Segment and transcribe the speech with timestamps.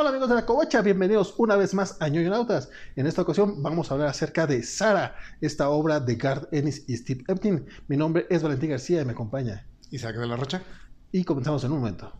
[0.00, 2.70] Hola amigos de la Covacha, bienvenidos una vez más a Ñoñonautas.
[2.96, 6.96] En esta ocasión vamos a hablar acerca de Sara, esta obra de Garth Ennis y
[6.96, 7.66] Steve Epting.
[7.86, 9.66] Mi nombre es Valentín García y me acompaña.
[9.90, 10.62] Isaac de la Rocha.
[11.12, 12.18] Y comenzamos en un momento.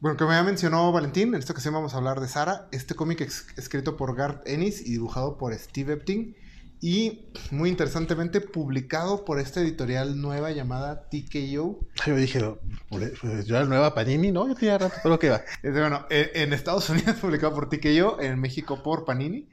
[0.00, 3.20] Bueno, como ya mencionó Valentín, en esta ocasión vamos a hablar de Sara, este cómic
[3.20, 6.34] escrito por Garth Ennis y dibujado por Steve Epting
[6.80, 11.80] y muy interesantemente publicado por esta editorial nueva llamada TKO.
[12.06, 12.40] Yo dije,
[12.88, 14.48] pues, yo era nueva Panini, ¿no?
[14.48, 15.42] Yo tenía rato, pero ¿qué va?
[15.62, 19.50] Bueno, en Estados Unidos publicado por TKO, en México por Panini.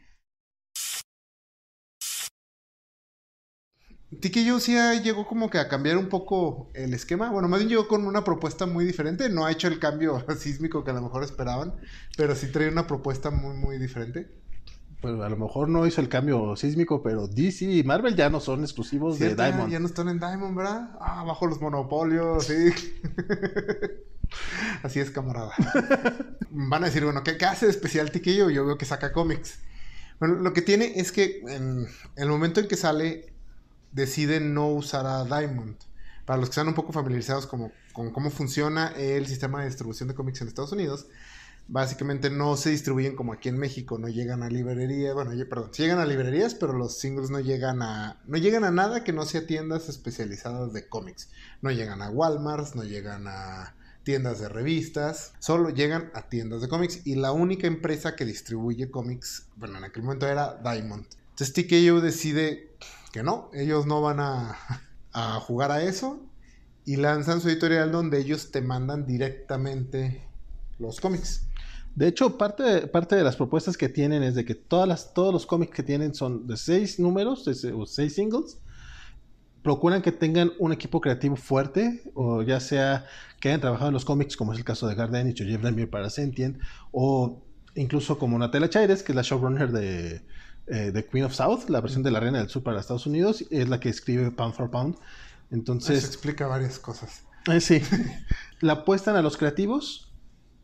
[4.12, 7.30] Yo sí llegó como que a cambiar un poco el esquema.
[7.30, 9.30] Bueno, más bien llegó con una propuesta muy diferente.
[9.30, 11.76] No ha hecho el cambio sísmico que a lo mejor esperaban,
[12.16, 14.30] pero sí trae una propuesta muy, muy diferente.
[15.02, 18.40] Pues a lo mejor no hizo el cambio sísmico, pero DC y Marvel ya no
[18.40, 19.72] son exclusivos de Diamond.
[19.72, 20.98] Ya no están en Diamond, ¿verdad?
[21.00, 22.72] Ah, bajo los monopolios, sí.
[24.84, 25.52] Así es, camarada.
[26.50, 28.50] Van a decir, bueno, ¿qué, hace de especial Tiquillo?
[28.50, 29.60] Yo veo que saca cómics.
[30.20, 33.37] Bueno, lo que tiene es que en el momento en que sale
[33.92, 35.76] deciden no usar a Diamond.
[36.26, 40.16] Para los que están un poco familiarizados con cómo funciona el sistema de distribución de
[40.16, 41.08] cómics en Estados Unidos,
[41.68, 46.00] básicamente no se distribuyen como aquí en México, no llegan a librerías, bueno, perdón, llegan
[46.00, 49.46] a librerías, pero los singles no llegan a no llegan a nada que no sea
[49.46, 51.30] tiendas especializadas de cómics.
[51.62, 56.70] No llegan a Walmart, no llegan a tiendas de revistas, solo llegan a tiendas de
[56.70, 61.06] cómics y la única empresa que distribuye cómics, bueno, en aquel momento era Diamond.
[61.32, 62.67] Entonces TKO decide
[63.18, 64.56] que no, ellos no van a,
[65.42, 66.20] jugar a eso
[66.86, 70.22] y lanzan su editorial donde ellos te mandan directamente
[70.78, 71.48] los cómics.
[71.96, 75.34] De hecho, parte, parte de las propuestas que tienen es de que todas las, todos
[75.34, 78.60] los cómics que tienen son de seis números, de, o seis singles.
[79.64, 83.08] Procuran que tengan un equipo creativo fuerte, o ya sea
[83.40, 85.88] que hayan trabajado en los cómics, como es el caso de Garden y Jeff Lemire
[85.88, 86.60] para Sentient,
[86.92, 87.42] o
[87.74, 90.22] incluso como Natella Chaires, que es la showrunner de,
[90.68, 93.46] eh, The Queen of South, la versión de la Reina del Sur para Estados Unidos,
[93.50, 94.96] es la que escribe Pound for Pound.
[95.52, 96.00] Entonces.
[96.00, 97.24] Eso explica varias cosas.
[97.52, 97.82] Eh, sí.
[98.62, 100.14] la apuestan a los creativos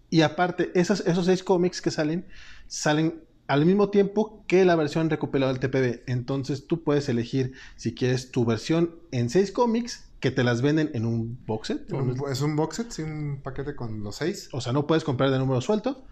[0.10, 2.28] y aparte, esos seis cómics que salen,
[2.68, 6.04] salen al mismo tiempo que la versión recopilada del TPB.
[6.08, 10.92] Entonces tú puedes elegir si quieres tu versión en seis cómics que te las venden
[10.94, 11.88] en un box set.
[12.32, 14.50] es un box set, sí, un paquete con los seis.
[14.52, 16.06] O sea, no puedes comprar de número suelto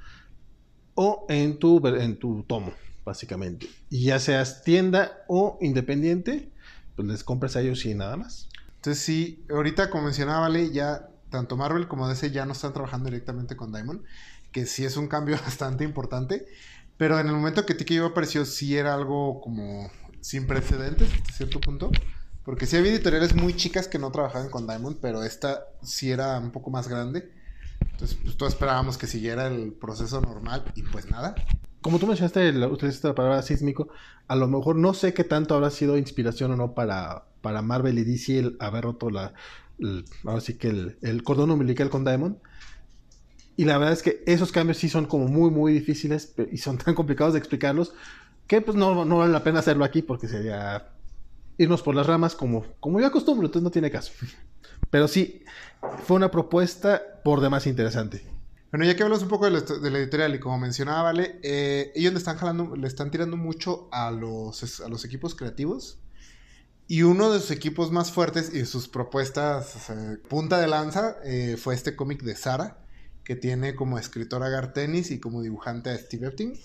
[0.96, 2.74] o en tu, en tu tomo
[3.06, 3.68] básicamente.
[3.90, 6.50] Y ya seas tienda o independiente,
[6.96, 8.50] pues les compras a ellos y nada más.
[8.76, 13.06] Entonces sí, ahorita como mencionaba Vale, ya tanto Marvel como DC ya no están trabajando
[13.06, 14.04] directamente con Diamond,
[14.52, 16.46] que sí es un cambio bastante importante,
[16.98, 19.90] pero en el momento que TKO apareció sí era algo como
[20.20, 21.92] sin precedentes hasta cierto punto.
[22.44, 26.40] Porque sí había editoriales muy chicas que no trabajaban con Diamond, pero esta sí era
[26.40, 27.32] un poco más grande.
[28.02, 31.36] Entonces, pues todos esperábamos que siguiera el proceso normal y pues nada
[31.82, 33.90] como tú mencionaste, utilizaste la palabra sísmico,
[34.28, 37.98] a lo mejor no sé qué tanto habrá sido inspiración o no para, para Marvel
[37.98, 39.34] y DC el haber roto la,
[40.24, 42.38] ahora sí que el, cordón umbilical con Diamond.
[43.58, 46.78] Y la verdad es que esos cambios sí son como muy, muy difíciles y son
[46.78, 47.94] tan complicados de explicarlos
[48.48, 50.92] que pues no, no vale la pena hacerlo aquí porque sería
[51.58, 54.12] irnos por las ramas como, como yo acostumbro, entonces no tiene caso.
[54.90, 55.44] Pero sí,
[56.04, 58.24] fue una propuesta por demás interesante.
[58.72, 59.52] Bueno, ya que hablamos un poco de
[59.92, 63.90] la, editorial y como mencionaba, Vale, eh, ellos le están jalando, le están tirando mucho
[63.92, 66.00] a los, a los equipos creativos.
[66.88, 69.92] Y uno de sus equipos más fuertes y sus propuestas
[70.28, 72.86] punta de lanza eh, fue este cómic de Sara,
[73.24, 76.60] que tiene como escritora Gartenis y como dibujante a Steve Epting.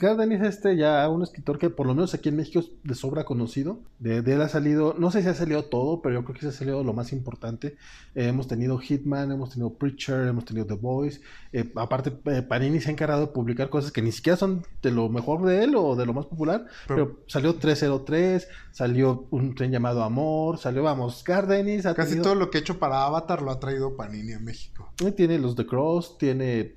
[0.00, 2.94] Garden es este ya un escritor que por lo menos aquí en México es de
[2.94, 3.80] sobra conocido.
[3.98, 6.48] De, él ha salido, no sé si ha salido todo, pero yo creo que se
[6.48, 7.76] ha salido lo más importante.
[8.14, 11.20] Eh, hemos tenido Hitman, hemos tenido Preacher, hemos tenido The Voice.
[11.52, 14.90] Eh, aparte, eh, Panini se ha encargado de publicar cosas que ni siquiera son de
[14.90, 16.66] lo mejor de él o de lo más popular.
[16.88, 21.86] Pero, salió 303, salió un tren llamado Amor, salió, vamos, Gardenis.
[21.94, 24.92] Casi todo lo que ha hecho para Avatar lo ha traído Panini a México.
[25.16, 26.76] tiene los The Cross, tiene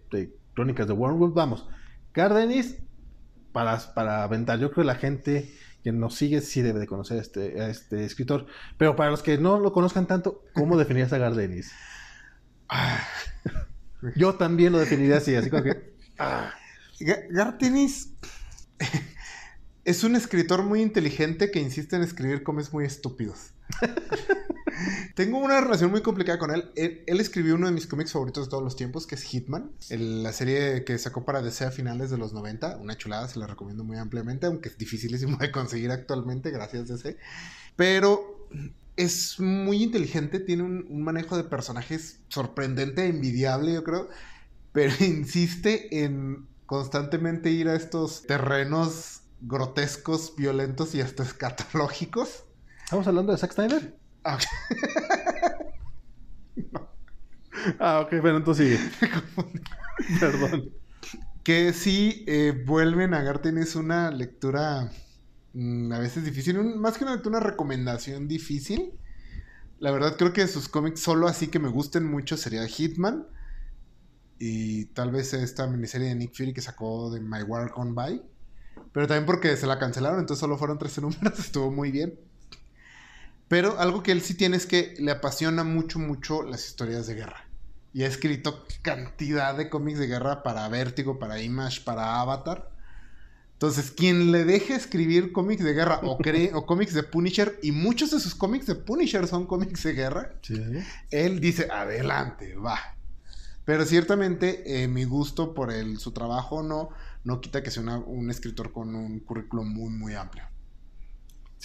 [0.53, 1.67] Crónicas de Wormwood, vamos.
[2.13, 2.77] Gardenis
[3.55, 4.59] para, para aventar.
[4.59, 5.49] Yo creo que la gente
[5.81, 8.47] que nos sigue sí debe de conocer a este, este escritor.
[8.77, 11.71] Pero para los que no lo conozcan tanto, ¿cómo definirías a Gardenis?
[12.67, 12.99] Ah.
[14.17, 15.95] Yo también lo definiría así, así como que...
[16.17, 16.53] Ah.
[17.29, 18.13] Gardenis
[19.85, 23.51] es un escritor muy inteligente que insiste en escribir cómics muy estúpidos.
[25.15, 26.71] Tengo una relación muy complicada con él.
[26.75, 27.19] él.
[27.19, 29.71] escribió uno de mis cómics favoritos de todos los tiempos, que es Hitman.
[29.89, 32.77] la serie que sacó para DC a finales de los 90.
[32.77, 37.17] Una chulada, se la recomiendo muy ampliamente, aunque es dificilísimo de conseguir actualmente, gracias DC.
[37.75, 38.47] Pero
[38.95, 44.09] es muy inteligente, tiene un, manejo de personajes sorprendente, envidiable, yo creo.
[44.71, 52.43] Pero insiste en constantemente ir a estos terrenos grotescos, violentos y hasta escatológicos.
[52.85, 53.97] ¿Estamos hablando de Zack Snyder?
[54.23, 54.37] Ah,
[57.79, 59.09] ah, ok, bueno, entonces sigue.
[60.19, 60.69] Perdón.
[61.43, 64.91] Que sí, eh, vuelven a Garten es una lectura
[65.53, 68.93] mm, a veces difícil, más que una lectura, una recomendación difícil.
[69.79, 73.25] La verdad creo que sus cómics solo así que me gusten mucho sería Hitman
[74.37, 78.21] y tal vez esta miniserie de Nick Fury que sacó de My War Gone By.
[78.93, 82.19] Pero también porque se la cancelaron, entonces solo fueron 13 números, estuvo muy bien.
[83.47, 87.15] Pero algo que él sí tiene es que le apasiona mucho, mucho las historias de
[87.15, 87.47] guerra.
[87.93, 92.71] Y ha escrito cantidad de cómics de guerra para Vértigo, para Image, para Avatar.
[93.53, 96.17] Entonces, quien le deje escribir cómics de guerra o,
[96.53, 100.33] o cómics de Punisher, y muchos de sus cómics de Punisher son cómics de guerra,
[101.09, 102.77] él dice, adelante, va.
[103.63, 106.89] Pero ciertamente eh, mi gusto por el, su trabajo no,
[107.23, 110.43] no quita que sea un escritor con un currículum muy, muy amplio.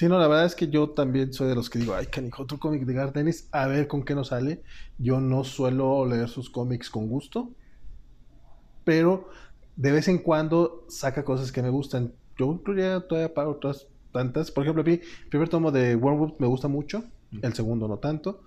[0.00, 2.44] Sí, no, la verdad es que yo también soy de los que digo, ay, canijo,
[2.44, 4.62] otro cómic de Garth Dennis, a ver con qué nos sale.
[4.97, 7.50] Yo no suelo leer sus cómics con gusto,
[8.82, 9.29] pero
[9.76, 12.14] de vez en cuando saca cosas que me gustan.
[12.38, 14.50] Yo incluiría todavía para otras tantas.
[14.50, 14.93] Por ejemplo, a mí,
[15.25, 17.05] el primer tomo de Wormwood me gusta mucho,
[17.43, 18.43] el segundo no tanto.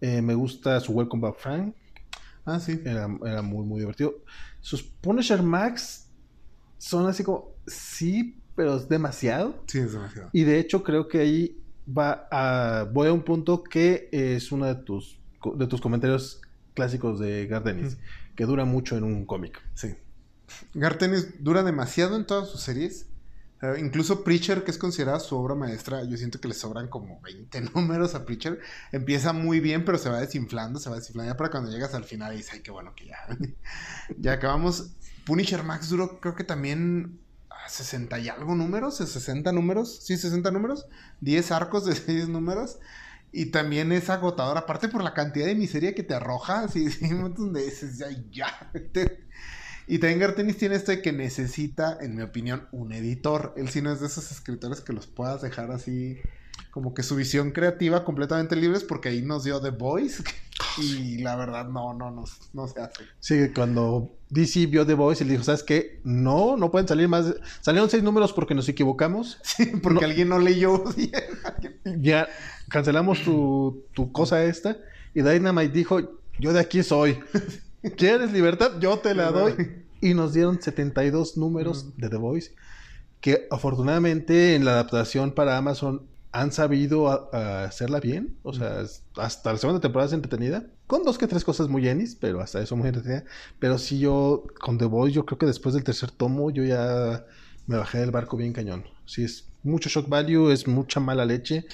[0.00, 1.74] Eh, me gusta su Welcome Back Frank.
[2.44, 2.80] Ah, sí.
[2.84, 4.14] Era, era muy, muy divertido.
[4.60, 6.08] Sus Punisher Max
[6.78, 9.62] son así como, sí, pero es demasiado.
[9.66, 10.30] Sí, es demasiado.
[10.32, 14.66] Y de hecho creo que ahí va a, voy a un punto que es uno
[14.66, 15.18] de tus,
[15.56, 16.40] de tus comentarios
[16.74, 17.98] clásicos de Gardenis,
[18.34, 19.60] que dura mucho en un cómic.
[19.74, 19.94] Sí.
[20.74, 23.06] Gardenis dura demasiado en todas sus series.
[23.78, 27.60] incluso Preacher, que es considerada su obra maestra, yo siento que le sobran como 20
[27.74, 28.60] números a Preacher.
[28.90, 31.32] Empieza muy bien, pero se va desinflando, se va desinflando.
[31.32, 33.18] Ya para cuando llegas al final dices, ay, qué bueno que ya.
[34.18, 34.92] ya acabamos.
[35.24, 37.20] Punisher Max duró, creo que también
[37.68, 40.86] 60 y algo números, 60 números, sí, 60 números,
[41.20, 42.78] 10 arcos de 6 números.
[43.34, 47.08] Y también es agotador, aparte por la cantidad de miseria que te arroja, así, sí,
[47.08, 48.70] donde dices, ya, ya.
[49.86, 53.52] Y también Gartenis tiene esto de que necesita, en mi opinión, un editor.
[53.56, 56.20] Él sí no es de esos escritores que los puedas dejar así,
[56.72, 60.24] como que su visión creativa completamente libres, porque ahí nos dio The Voice.
[60.78, 62.24] Y la verdad, no, no, no,
[62.54, 63.04] no se hace.
[63.20, 66.00] Sí, cuando DC vio The Voice y le dijo, ¿sabes qué?
[66.02, 67.34] No, no pueden salir más.
[67.60, 69.38] Salieron seis números porque nos equivocamos.
[69.44, 70.84] Sí, porque alguien no leyó
[72.00, 72.28] ya
[72.68, 74.78] cancelamos tu, cosa esta.
[75.14, 76.00] Y Dynamite dijo,
[76.38, 77.18] yo de aquí soy.
[77.96, 78.78] ¿Quieres libertad?
[78.80, 79.84] Yo te la doy.
[80.00, 82.54] Y nos dieron 72 números de The Voice.
[83.20, 88.38] Que afortunadamente en la adaptación para Amazon han sabido hacerla bien.
[88.42, 88.82] O sea,
[89.16, 90.66] hasta la segunda temporada es entretenida.
[90.86, 93.24] Con dos que tres cosas muy llenis, pero hasta eso muy entretenida.
[93.58, 97.26] Pero sí, yo con The Voice, yo creo que después del tercer tomo, yo ya
[97.66, 98.84] me bajé del barco bien cañón.
[99.04, 101.66] Sí, es mucho shock value, es mucha mala leche.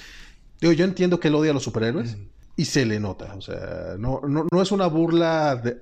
[0.59, 2.17] Digo, yo entiendo que él odia a los superhéroes.
[2.57, 5.81] Y se le nota, o sea, no, no, es una burla de,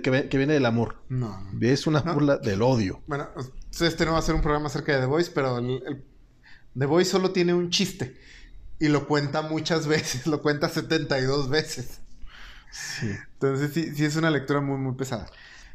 [0.00, 0.96] que, viene del amor.
[1.10, 1.38] No.
[1.60, 3.02] Es una burla del odio.
[3.06, 3.28] Bueno,
[3.70, 6.02] este no va a ser un programa acerca de The Voice, pero el
[6.78, 8.16] The Voice solo tiene un chiste.
[8.78, 12.00] Y lo cuenta muchas veces, lo cuenta 72 veces.
[12.70, 13.10] Sí.
[13.34, 15.26] Entonces sí, sí es una lectura muy, muy pesada.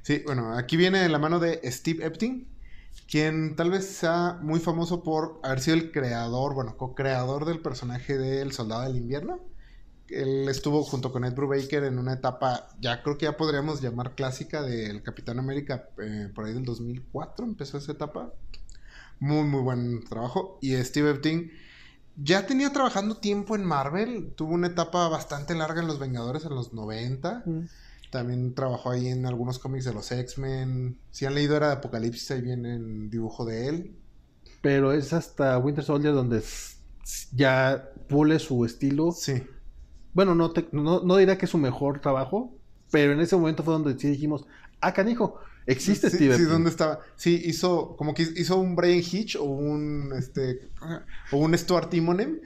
[0.01, 2.48] Sí, bueno, aquí viene de la mano de Steve Epting,
[3.10, 8.18] quien tal vez sea muy famoso por haber sido el creador, bueno, co-creador del personaje
[8.18, 9.39] del Soldado del Invierno.
[10.08, 14.15] Él estuvo junto con Ed Brubaker en una etapa, ya creo que ya podríamos llamar
[14.15, 18.34] clásica del Capitán América, eh, por ahí del 2004 empezó esa etapa.
[19.20, 20.58] Muy, muy buen trabajo.
[20.62, 21.52] Y Steve Epting
[22.16, 24.34] ya tenía trabajando tiempo en Marvel.
[24.36, 27.44] Tuvo una etapa bastante larga en Los Vengadores en los 90.
[27.46, 27.68] Mm.
[28.12, 30.98] También trabajó ahí en algunos cómics de los X-Men.
[31.12, 33.96] Si han leído era de Apocalipsis, ahí viene el dibujo de él.
[34.62, 36.42] Pero es hasta Winter Soldier donde
[37.34, 39.12] ya pule su estilo.
[39.12, 39.44] Sí.
[40.14, 42.58] Bueno, no, no, no dirá que es su mejor trabajo,
[42.92, 44.46] pero en ese momento fue donde sí dijimos,
[44.82, 47.00] ah, canijo, Existe sí, Steve Sí, ¿dónde estaba?
[47.16, 50.68] Sí, hizo, como que hizo un Brian Hitch o un, este,
[51.32, 52.40] o un Stuart Timonem,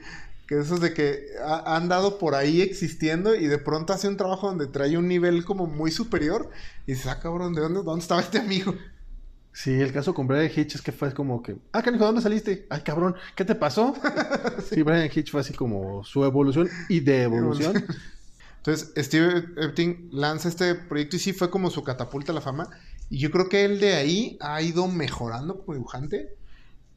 [0.46, 4.18] que esos de que ha, han dado por ahí existiendo y de pronto hace un
[4.18, 6.50] trabajo donde trae un nivel como muy superior
[6.86, 8.74] y dice, ah, cabrón, ¿de dónde, dónde estaba este amigo?
[9.54, 12.66] Sí, el caso con Brian Hitch es que fue como que, ah, canijo, ¿dónde saliste?
[12.68, 13.94] Ay, cabrón, ¿qué te pasó?
[14.68, 14.82] sí.
[14.82, 17.86] Brian Hitch fue así como su evolución y de evolución.
[18.66, 22.68] Entonces, Steve Epting lanza este proyecto y sí fue como su catapulta a la fama.
[23.10, 26.36] Y yo creo que él de ahí ha ido mejorando como dibujante.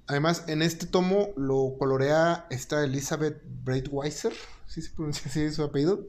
[0.08, 4.34] Además, en este tomo lo colorea esta Elizabeth Breitweiser,
[4.68, 6.06] si se pronuncia así su apellido,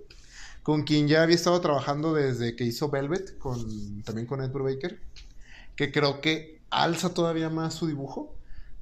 [0.62, 5.00] con quien ya había estado trabajando desde que hizo Velvet, con, también con Edward Baker
[5.78, 8.34] que creo que alza todavía más su dibujo.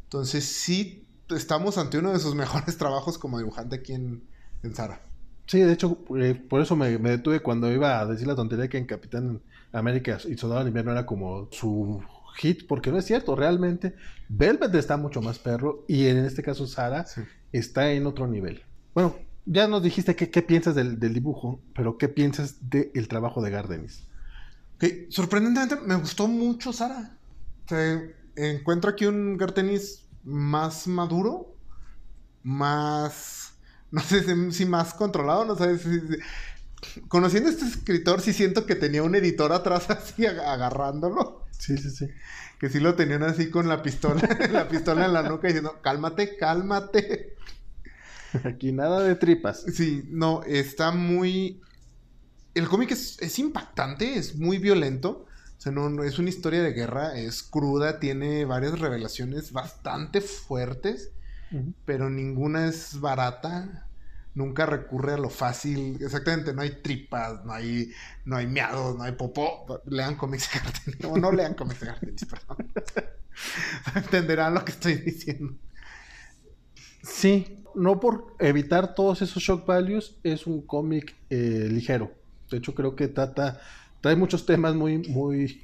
[0.04, 4.24] Entonces sí estamos ante uno de sus mejores trabajos como dibujante aquí en,
[4.62, 5.02] en Zara.
[5.46, 8.78] Sí, de hecho, eh, por eso me, detuve cuando iba a decir la tontería que
[8.78, 9.42] en Capitán
[9.78, 12.02] América y Soldado del Invierno era como su
[12.36, 13.94] hit, porque no es cierto, realmente
[14.28, 17.06] Velvet está mucho más perro y en este caso Sara
[17.52, 18.62] está en otro nivel.
[18.94, 19.16] Bueno,
[19.46, 24.04] ya nos dijiste qué piensas del, dibujo, pero ¿qué piensas del trabajo de Gardenis?
[25.08, 27.16] Sorprendentemente me gustó mucho Sara.
[28.34, 31.54] encuentro aquí un Gartenis más maduro,
[32.42, 33.54] más,
[33.90, 36.00] no sé si más controlado, no sé si,
[37.08, 41.44] conociendo a este escritor sí siento que tenía un editor atrás así agarrándolo.
[41.58, 42.08] Sí, sí, sí.
[42.58, 46.36] Que sí lo tenían así con la pistola, la pistola en la nuca diciendo, cálmate,
[46.36, 47.36] cálmate.
[48.44, 49.64] Aquí nada de tripas.
[49.72, 51.60] Sí, no, está muy
[52.56, 55.26] el cómic es, impactante, es muy violento.
[55.58, 61.12] O sea, no, es una historia de guerra, es cruda, tiene varias revelaciones bastante fuertes,
[61.84, 63.85] pero ninguna es barata.
[64.36, 65.96] Nunca recurre a lo fácil.
[65.98, 67.90] Exactamente, no hay tripas, no hay,
[68.26, 69.80] no hay miados, no hay popó.
[69.86, 71.04] Lean cómics de Gartenis.
[71.06, 72.70] O no lean cómics de Gartenis, perdón.
[73.94, 75.54] Entenderán lo que estoy diciendo.
[77.02, 82.12] Sí, no por evitar todos esos shock values, es un cómic eh, ligero.
[82.50, 83.58] De hecho, creo que trata,
[84.02, 85.62] trae muchos temas muy, muy,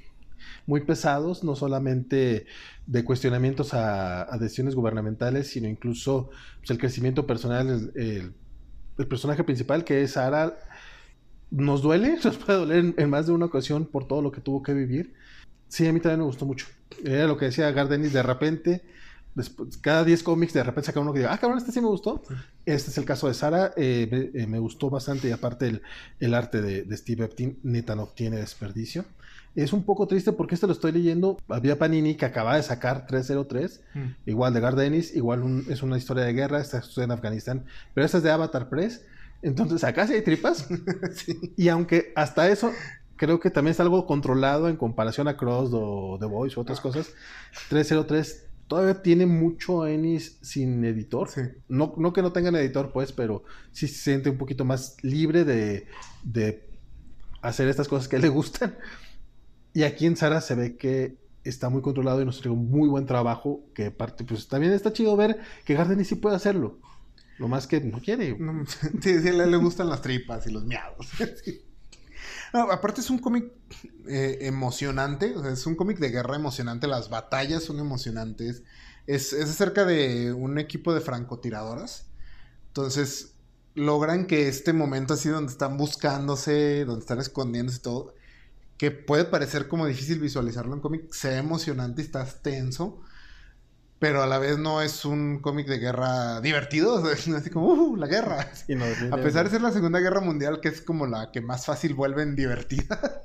[0.66, 2.46] muy pesados, no solamente
[2.86, 7.92] de cuestionamientos a, decisiones gubernamentales, sino incluso pues, el crecimiento personal.
[7.94, 8.32] El,
[8.96, 10.58] personaje principal, que es Sara,
[11.50, 14.62] nos duele, nos puede doler en, más de una ocasión por todo lo que tuvo
[14.62, 15.14] que vivir.
[15.68, 16.66] Sí, a mí también me gustó mucho.
[17.04, 18.82] Era lo que decía Gardenis, de repente
[19.34, 21.86] Después, cada 10 cómics de repente saca uno que diga, ah, cabrón, este sí me
[21.86, 22.22] gustó.
[22.66, 25.82] Este es el caso de Sara, eh, eh, me, gustó bastante y aparte el,
[26.20, 29.04] el arte de, Steve Epstein neta no tiene desperdicio.
[29.54, 31.38] Es un poco triste porque este lo estoy leyendo.
[31.48, 34.00] Había Panini que acaba de sacar 303, mm.
[34.26, 38.18] igual de Gardenis, igual es una historia de guerra, esta es en Afganistán, pero esta
[38.18, 39.04] es de Avatar Press.
[39.42, 40.66] Entonces acá sí hay tripas.
[41.56, 42.72] Y aunque hasta eso
[43.16, 46.78] creo que también es algo controlado en comparación a Cross o The Voice u otras
[46.78, 46.82] ah.
[46.82, 47.12] cosas.
[47.68, 51.28] 303 todavía tiene mucho Ennis sin editor.
[51.68, 55.44] No, no que no tengan editor, pues, pero sí se siente un poquito más libre
[55.44, 55.86] de,
[57.42, 58.74] hacer estas cosas que le gustan.
[59.74, 62.88] Y aquí en Sara se ve que está muy controlado y nos trae un muy
[62.88, 63.64] buen trabajo.
[63.74, 66.78] Que parte, pues también está chido ver que Gardenis sí puede hacerlo.
[67.38, 68.36] Lo más que no quiere.
[69.02, 71.08] sí, sí, le, gustan las tripas y los miados.
[72.52, 73.50] aparte es un cómic
[74.06, 78.62] eh, emocionante, es un cómic de guerra emocionante, las batallas son emocionantes.
[79.06, 82.06] Es, acerca de un equipo de francotiradoras.
[82.68, 83.34] Entonces,
[83.74, 88.14] logran que este momento así donde están buscándose, donde están escondiéndose y todo,
[88.82, 93.00] que puede parecer como difícil visualizarlo en cómic, sea emocionante y estás tenso
[94.00, 97.00] pero a la vez no es un cómic de guerra divertido,
[97.36, 98.50] así como, uh, la guerra.
[99.12, 101.94] a pesar de ser la Segunda Guerra Mundial, que es como la que más fácil
[101.94, 103.22] vuelven divertida,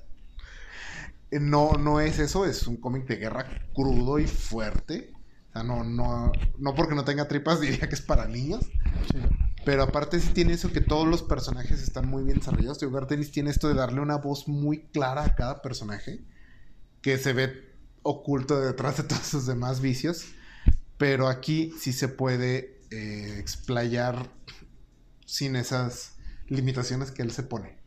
[1.32, 5.12] no, no es eso, es un cómic de guerra crudo y fuerte.
[5.50, 8.70] O sea, no, no, no porque no tenga tripas diría que es para niños.
[9.68, 12.82] Pero aparte sí tiene eso que todos los personajes están muy bien desarrollados.
[12.82, 16.22] Hogar Tennis tiene esto de darle una voz muy clara a cada personaje,
[17.02, 20.28] que se ve oculto detrás de todos sus demás vicios
[20.98, 24.30] pero aquí sí se puede eh, explayar
[25.26, 27.78] sin esas limitaciones que él se pone.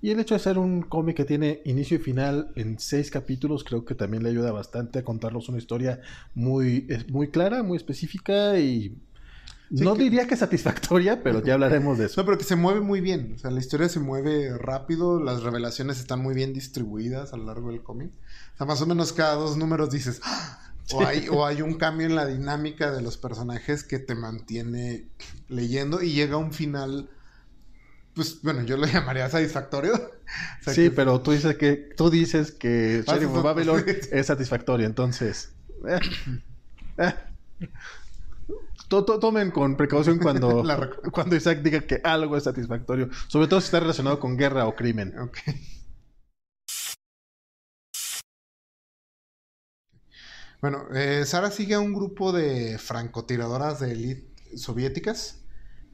[0.00, 3.62] Y el hecho de ser un cómic que tiene inicio y final en seis capítulos,
[3.62, 6.00] creo que también le ayuda bastante a contarnos una historia
[6.34, 8.98] muy, muy clara, muy específica y
[9.72, 12.20] no diría que satisfactoria, pero ya hablaremos de eso.
[12.20, 13.32] No, pero que se mueve muy bien.
[13.36, 17.44] O sea, la historia se mueve rápido, las revelaciones están muy bien distribuidas a lo
[17.44, 18.10] largo del cómic.
[18.54, 20.58] O sea, más o menos cada dos números dices, ¡Ah!
[20.92, 25.06] O, hay, o hay un cambio en la dinámica de los personajes que te mantiene
[25.48, 27.08] leyendo y llega a un final
[28.14, 30.10] pues bueno, yo lo llamaría satisfactorio.
[30.66, 35.52] sí, pero tú dices que tú dices que Sheriff of Babylon es satisfactorio, entonces
[35.88, 36.00] eh,
[36.98, 37.14] eh.
[38.88, 40.62] Tomen con precaución cuando,
[41.12, 44.74] cuando Isaac diga que algo es satisfactorio, sobre todo si está relacionado con guerra o
[44.74, 45.14] crimen.
[50.60, 55.42] Bueno, eh, Sara sigue a un grupo de francotiradoras de élite soviéticas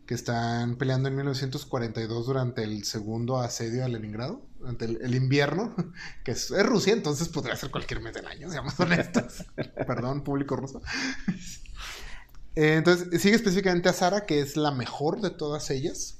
[0.08, 5.74] que están peleando en 1942 durante el segundo asedio a Leningrado, durante el, invierno,
[6.24, 9.44] que es, Rusia, entonces podría ser cualquier mes del año, seamos honestos.
[9.86, 10.80] Perdón, público ruso.
[12.54, 16.18] Eh, entonces, sigue específicamente a Sara, que es la mejor de todas ellas.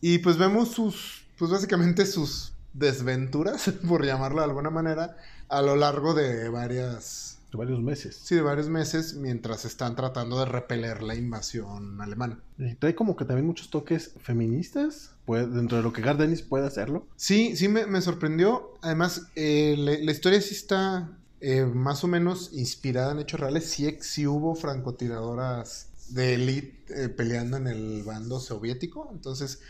[0.00, 5.16] Y pues vemos sus, pues básicamente sus desventuras, por llamarlo de alguna manera,
[5.48, 8.20] a lo largo de varias de varios meses.
[8.20, 12.40] Sí, de varios meses mientras están tratando de repeler la invasión alemana.
[12.58, 17.06] Y trae como que también muchos toques feministas, dentro de lo que Gardenis puede hacerlo.
[17.16, 18.74] Sí, sí me, sorprendió.
[18.82, 23.68] Además, eh, la, historia sí está eh, más o menos inspirada en hechos reales.
[23.68, 29.10] Sí, sí hubo francotiradoras de élite eh, peleando en el bando soviético.
[29.12, 29.60] Entonces,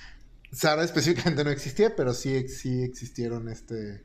[0.52, 4.04] Sara específicamente no existía, pero sí, sí existieron este,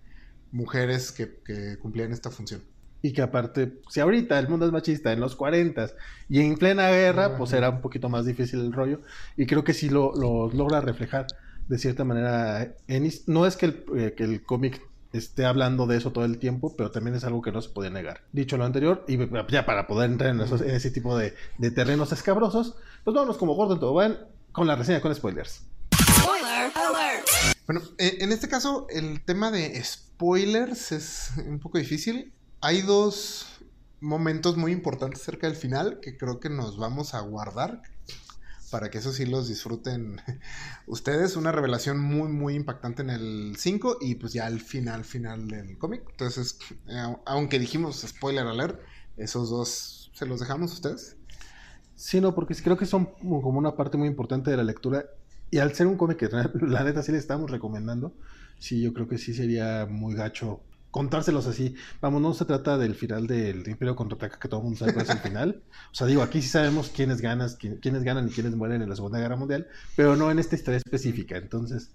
[0.51, 2.63] mujeres que, que cumplían esta función.
[3.03, 5.91] Y que aparte, si ahorita el mundo es machista en los 40
[6.27, 9.01] y en plena guerra, pues era un poquito más difícil el rollo.
[9.37, 11.27] Y creo que sí lo, logra reflejar
[11.67, 12.75] de cierta manera.
[12.87, 13.27] Ennis.
[13.27, 16.91] No es que el, eh, el cómic esté hablando de eso todo el tiempo, pero
[16.91, 18.21] también es algo que no se puede negar.
[18.31, 19.17] Dicho lo anterior, y
[19.51, 21.33] ya para poder entrar en, ese tipo de,
[21.71, 24.19] terrenos escabrosos, pues vámonos como Gordon Tobogán
[24.51, 25.63] con la reseña con spoilers.
[25.93, 26.71] Spoiler
[27.65, 33.47] Bueno, eh, en este caso, el tema de spoilers es un poco difícil hay dos
[34.01, 37.81] momentos muy importantes cerca del final que creo que nos vamos a guardar
[38.69, 40.21] para que eso sí los disfruten
[40.87, 41.35] ustedes.
[41.35, 45.77] Una revelación muy, muy impactante en el 5 y pues ya el final, final del
[45.77, 46.03] cómic.
[46.11, 46.57] Entonces,
[46.87, 48.79] eh, aunque dijimos spoiler alert,
[49.17, 51.17] esos dos se los dejamos a ustedes.
[51.95, 55.05] Sí, no, porque creo que son como una parte muy importante de la lectura.
[55.51, 56.29] Y al ser un cómic que
[56.61, 58.13] la neta sí le estamos recomendando,
[58.59, 60.61] sí, yo creo que sí sería muy gacho
[60.91, 61.75] contárselos así.
[62.01, 65.05] Vamos, no se trata del final del Imperio contraataca que todo el mundo sabe cuál
[65.05, 65.61] es el final.
[65.91, 67.49] O sea, digo, aquí sí sabemos quiénes ganan,
[67.81, 70.77] quiénes ganan y quiénes mueren en la Segunda Guerra Mundial, pero no en esta historia
[70.77, 71.37] específica.
[71.37, 71.91] Entonces,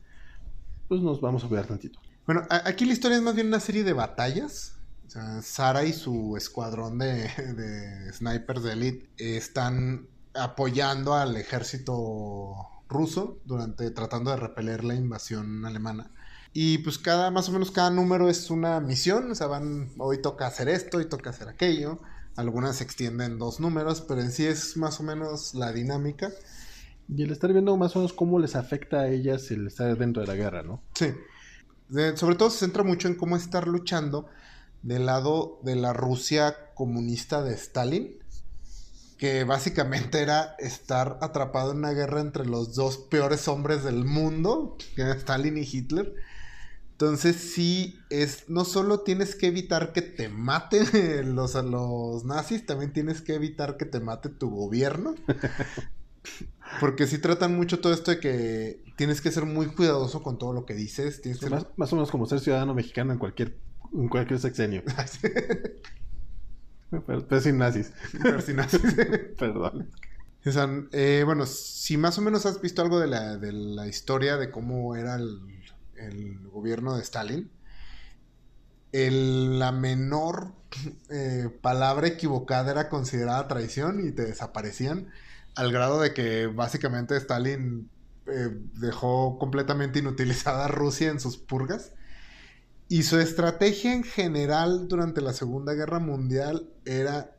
[0.89, 1.99] pues nos vamos a cuidar tantito.
[2.27, 4.77] Bueno, aquí la historia es más bien una serie de batallas.
[5.07, 12.55] O sea, Sara y su escuadrón de, de snipers de elite están apoyando al ejército
[12.89, 16.11] ruso durante tratando de repeler la invasión alemana.
[16.57, 20.23] Y pues cada, más o menos cada número es una misión, o sea, van, hoy
[20.23, 21.99] toca hacer esto, y toca hacer aquello.
[22.37, 26.31] Algunas se extienden dos números, pero en sí es más o menos la dinámica.
[27.09, 30.23] Y el estar viendo más o menos cómo les afecta a ellas el estar dentro
[30.23, 30.81] de la guerra, ¿no?
[30.95, 31.13] Sí.
[32.15, 34.29] sobre todo se centra mucho en cómo estar luchando
[34.83, 38.17] del lado de la Rusia comunista de Stalin,
[39.19, 44.77] que básicamente era estar atrapado en una guerra entre los dos peores hombres del mundo,
[44.95, 46.15] que eran Stalin y Hitler
[46.95, 50.87] entonces sí, es, no solo tienes que evitar que te maten
[51.35, 55.17] los, los nazis, también tienes que evitar que te mate tu gobierno.
[56.81, 60.53] Porque sí tratan mucho todo esto de que tienes que ser muy cuidadoso con todo
[60.53, 61.21] lo que dices.
[61.77, 63.57] más, o menos como ser ciudadano mexicano en cualquier,
[63.93, 64.83] en cualquier sexenio.
[67.07, 67.93] pero, sin nazis.
[68.23, 68.81] Pero sin nazis.
[69.37, 69.91] Perdón.
[70.93, 74.51] Eh, bueno, si más o menos has visto algo de la, de la historia de
[74.51, 75.54] cómo era el
[76.07, 77.51] el gobierno de Stalin,
[78.93, 80.53] la menor
[81.11, 85.09] eh, palabra equivocada era considerada traición y te desaparecían,
[85.57, 87.91] al grado de que básicamente Stalin
[88.27, 91.93] eh, dejó completamente inutilizada a Rusia en sus purgas.
[92.89, 97.37] Y su estrategia en general durante la Segunda Guerra Mundial era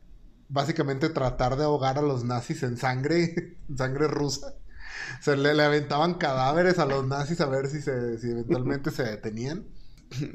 [0.48, 4.54] básicamente tratar de ahogar a los nazis en sangre, en sangre rusa.
[5.20, 9.02] O sea, le, aventaban cadáveres a los nazis a ver si, se, si eventualmente se
[9.04, 9.64] detenían.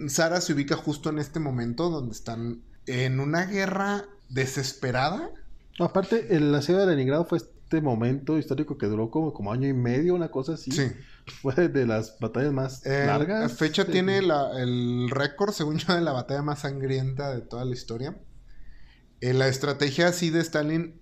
[0.08, 5.30] Sara se ubica justo en este momento donde están en una guerra desesperada.
[5.80, 9.74] aparte, el asedio de Leningrado fue este momento histórico que duró como, como año y
[9.74, 10.72] medio, una cosa así.
[10.72, 10.92] Sí.
[11.42, 13.42] Fue de las batallas más largas.
[13.44, 17.74] La fecha tiene el récord, según yo, de la batalla más sangrienta de toda la
[17.74, 18.18] historia.
[19.22, 21.00] Eh, la estrategia así de Stalin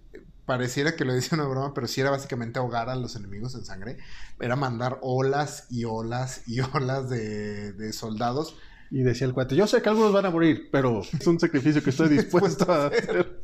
[0.50, 3.66] pareciera que lo dice una broma, pero sí era básicamente ahogar a los enemigos en
[3.66, 3.98] sangre.
[4.40, 8.58] Era mandar olas y olas y olas de, soldados.
[8.90, 11.84] Y decía el cuate, yo sé que algunos van a morir, pero es un sacrificio
[11.84, 13.40] que estoy dispuesto a hacer.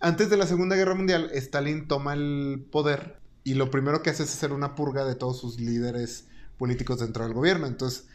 [0.00, 4.22] Antes de la Segunda Guerra Mundial, Stalin toma el poder y lo primero que hace
[4.22, 7.66] es hacer una purga de todos sus líderes políticos dentro del gobierno.
[7.66, 8.06] Entonces,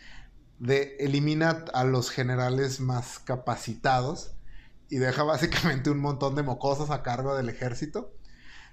[0.58, 4.32] de, elimina a los generales más capacitados
[4.92, 8.14] y deja básicamente un montón de mocosos a cargo del ejército.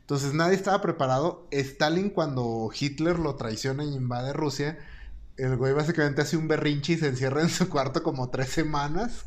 [0.01, 1.47] Entonces nadie estaba preparado.
[1.51, 4.79] Stalin cuando Hitler lo traiciona y invade Rusia,
[5.37, 9.25] el güey básicamente hace un berrinche y se encierra en su cuarto como tres semanas.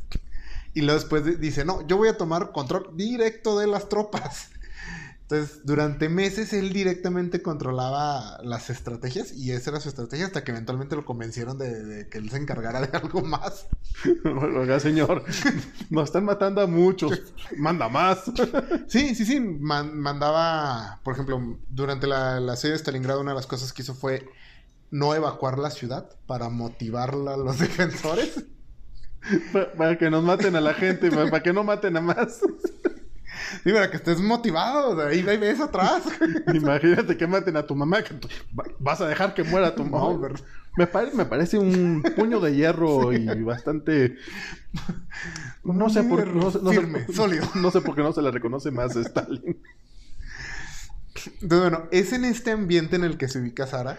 [0.74, 4.50] Y luego después dice, no, yo voy a tomar control directo de las tropas.
[5.32, 10.52] Entonces, durante meses él directamente controlaba las estrategias y esa era su estrategia hasta que
[10.52, 13.68] eventualmente lo convencieron de, que él se encargara de algo más.
[14.26, 15.24] Oiga, señor,
[15.90, 18.24] nos están matando a muchos, manda más.
[18.88, 23.48] sí, sí, sí, mandaba, por ejemplo, durante la, la serie de Stalingrado una de las
[23.48, 24.28] cosas que hizo fue
[24.90, 28.44] no evacuar la ciudad para motivar a los defensores.
[29.78, 32.42] Para, que nos maten a la gente, para que no maten a más.
[33.64, 36.04] Sí, para que estés motivado, de ahí ves atrás.
[36.54, 38.16] Imagínate que maten a tu mamá, que
[38.80, 40.30] vas a dejar que muera tu mamá.
[40.78, 44.16] me, me, parece un puño de hierro y bastante.
[45.64, 47.48] No sé por no, Firme, sólido.
[47.56, 49.62] No sé por qué no se le reconoce más a Stalin.
[51.42, 53.98] Entonces, bueno, es en este ambiente en el que se ubica Sara.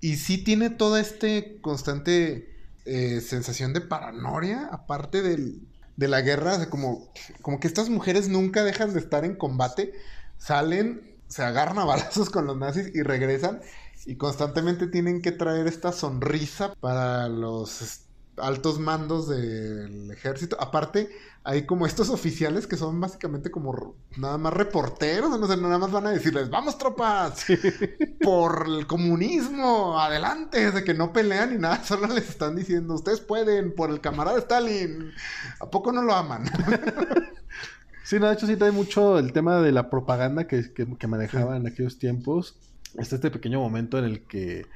[0.00, 5.60] Y sí tiene toda este constante eh, sensación de paranoia, aparte del,
[5.96, 9.92] de la guerra, como, como que estas mujeres nunca dejan de estar en combate,
[10.38, 13.60] salen, se agarran a balazos con los nazis y regresan
[14.04, 18.02] y constantemente tienen que traer esta sonrisa para los
[18.36, 20.56] altos mandos del ejército.
[20.60, 21.10] Aparte,
[21.44, 25.90] hay como estos oficiales que son básicamente como nada más reporteros, no sé, nada más
[25.90, 27.44] van a decirles, vamos tropas,
[28.22, 33.20] por el comunismo, adelante, de que no pelean y nada, solo les están diciendo, ustedes
[33.20, 35.12] pueden, por el camarada Stalin,
[35.60, 36.44] ¿a poco no lo aman?
[38.04, 41.56] sí, no, de hecho sí trae mucho el tema de la propaganda que, que, manejaba
[41.56, 42.56] en aquellos tiempos.
[42.98, 44.66] Está este pequeño momento en el que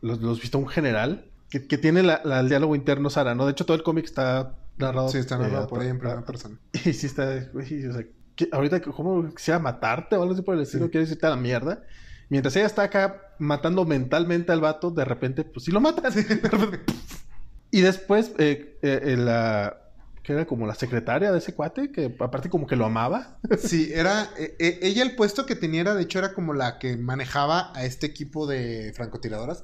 [0.00, 3.46] los, los visto un general que, tiene el diálogo interno Sara, ¿no?
[3.46, 5.08] De hecho, todo el cómic está narrado.
[5.08, 6.58] Sí, está narrado por ahí en primera persona.
[6.84, 8.04] Y sí está, o sea,
[8.52, 10.90] ahorita, ¿cómo sea matarte o algo así por el estilo?
[10.90, 11.82] Quiere decirte a la mierda.
[12.28, 16.12] Mientras ella está acá matando mentalmente al vato, de repente, pues sí lo matan.
[17.70, 19.82] y después, eh, eh, la
[20.26, 23.38] que era como la secretaria de ese cuate, que aparte como que lo amaba.
[23.58, 26.96] Sí, era, eh, ella el puesto que tenía era, de hecho, era como la que
[26.96, 29.62] manejaba a este equipo de francotiradoras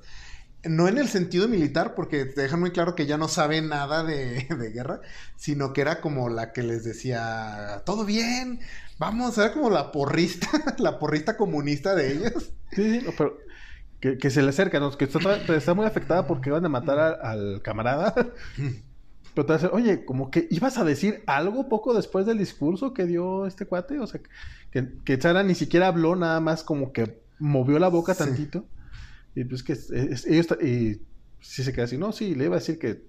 [0.64, 4.04] no en el sentido militar, porque te dejan muy claro que ya no sabe nada
[4.04, 5.00] de, guerra,
[5.36, 8.60] sino que era como la que les decía, todo bien,
[8.98, 10.48] vamos, era como la porrista,
[10.78, 12.52] la porrista comunista de ellos.
[12.72, 13.38] Sí, sí, pero
[14.00, 18.14] que, se le acerca, que está, muy afectada porque van a matar al camarada.
[19.34, 23.06] Pero te decir, oye, como que ibas a decir algo poco después del discurso que
[23.06, 24.20] dio este cuate, o sea,
[24.70, 28.66] que, que Chara ni siquiera habló, nada más como que movió la boca tantito.
[29.34, 31.00] Y pues que ellos, y
[31.40, 33.02] si se queda así, no, sí, le iba a decir que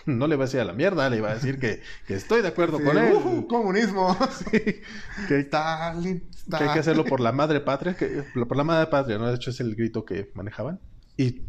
[0.06, 2.48] no le va a decir a la mierda, le iba a decir que, estoy de
[2.48, 3.14] acuerdo con él.
[3.14, 4.16] Uh, comunismo.
[4.50, 4.82] que,
[5.28, 9.28] hay que hacerlo por la madre patria, que, por la madre patria, ¿no?
[9.28, 10.80] De hecho es el grito que manejaban.
[11.16, 11.42] Y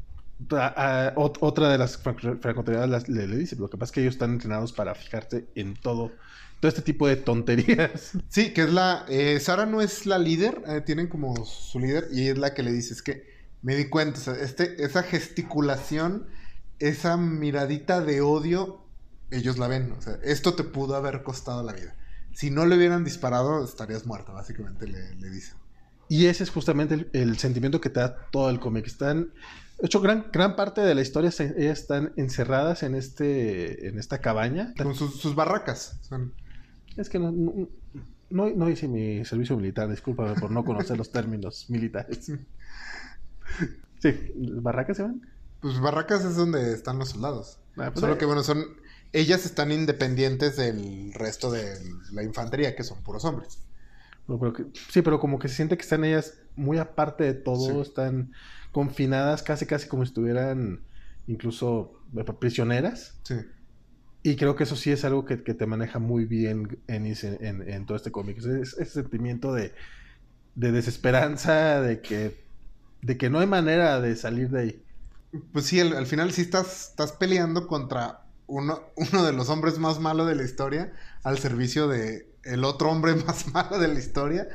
[1.16, 4.74] otra de las francotiradores le, le, dice, lo que pasa es que ellos están entrenados
[4.74, 6.12] para fijarse en todo,
[6.60, 8.14] todo este tipo de tonterías.
[8.28, 9.06] Sí, que es la...
[9.08, 12.64] Eh, Sara no es la líder, eh, tienen como su líder y es la que
[12.64, 13.31] le dice, es que
[13.62, 16.28] me di cuenta, o sea, este, esa gesticulación,
[16.80, 18.86] esa miradita de odio,
[19.30, 19.92] ellos la ven.
[19.94, 21.96] O sea, esto te pudo haber costado la vida.
[22.34, 25.58] Si no le hubieran disparado, estarías muerta, básicamente le, le dicen.
[26.12, 28.86] Y ese es justamente el, sentimiento que te da todo el cómic.
[28.86, 29.32] Están,
[29.80, 34.20] de hecho, gran, gran parte de la historia, ellas están encerradas en, este, en esta
[34.20, 34.74] cabaña.
[34.78, 36.02] Con sus, barracas.
[36.98, 37.70] Es que no, no,
[38.30, 42.30] no, no, hice mi servicio militar, discúlpame por no conocer los términos militares.
[44.02, 45.22] Sí, ¿barracas se van?
[45.62, 47.60] Pues barracas es donde están los soldados.
[47.78, 48.66] Ah, pues Solo que bueno, son.
[49.14, 51.78] Ellas están independientes del resto de
[52.12, 53.60] la infantería, que son puros hombres.
[54.90, 58.32] sí, pero como que se siente que están ellas muy aparte de todo, están
[58.72, 60.82] confinadas casi casi como si estuvieran
[61.28, 63.20] incluso eh, prisioneras.
[63.24, 63.36] Sí.
[64.24, 67.98] Y creo que eso sí es algo que, te maneja muy bien en, en, todo
[67.98, 68.38] este cómic.
[68.38, 69.74] ese sentimiento de,
[70.56, 72.51] de desesperanza, de que
[73.02, 74.84] de que no hay manera de salir de ahí.
[75.54, 80.00] Pues sí, al, final sí estás, estás peleando contra uno, uno de los hombres más
[80.00, 84.48] malos de la historia al servicio de el otro hombre más malo de la historia.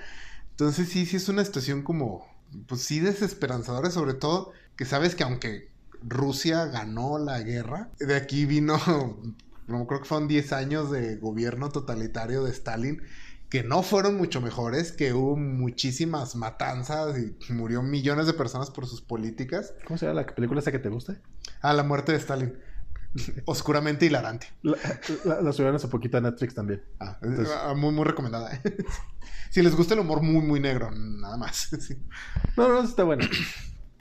[0.50, 2.26] Entonces sí, sí es una situación como,
[2.66, 5.68] pues sí desesperanzadora, sobre todo que sabes que aunque
[6.02, 8.78] Rusia ganó la guerra, de aquí vino,
[9.66, 13.02] no creo que fueron 10 años de gobierno totalitario de Stalin
[13.48, 18.86] que no fueron mucho mejores, que hubo muchísimas matanzas y murió millones de personas por
[18.86, 19.74] sus políticas.
[19.86, 21.20] ¿Cómo se llama la película esa que te gusta?
[21.60, 22.58] Ah, La muerte de Stalin.
[23.46, 24.48] Oscuramente hilarante.
[24.62, 24.76] La,
[25.42, 26.82] la, subieron hace poquito a Netflix también.
[27.00, 27.18] Ah,
[27.64, 28.60] ah muy, muy recomendada.
[29.50, 31.70] si les gusta el humor muy, muy negro, nada más.
[32.56, 33.26] No, no, está bueno.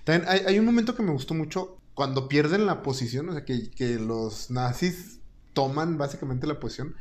[0.06, 3.44] También hay, hay, un momento que me gustó mucho cuando pierden la posición, o sea,
[3.44, 5.20] que, que los nazis
[5.52, 6.96] toman básicamente la posición.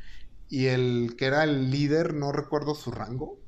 [0.49, 3.39] Y el que era el líder, no recuerdo su rango,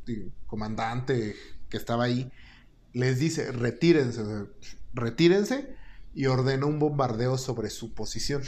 [0.47, 1.37] comandante
[1.69, 2.31] que estaba ahí,
[2.93, 4.23] les dice, retírense,
[4.95, 5.75] retírense
[6.15, 8.43] y ordena un bombardeo sobre su posición.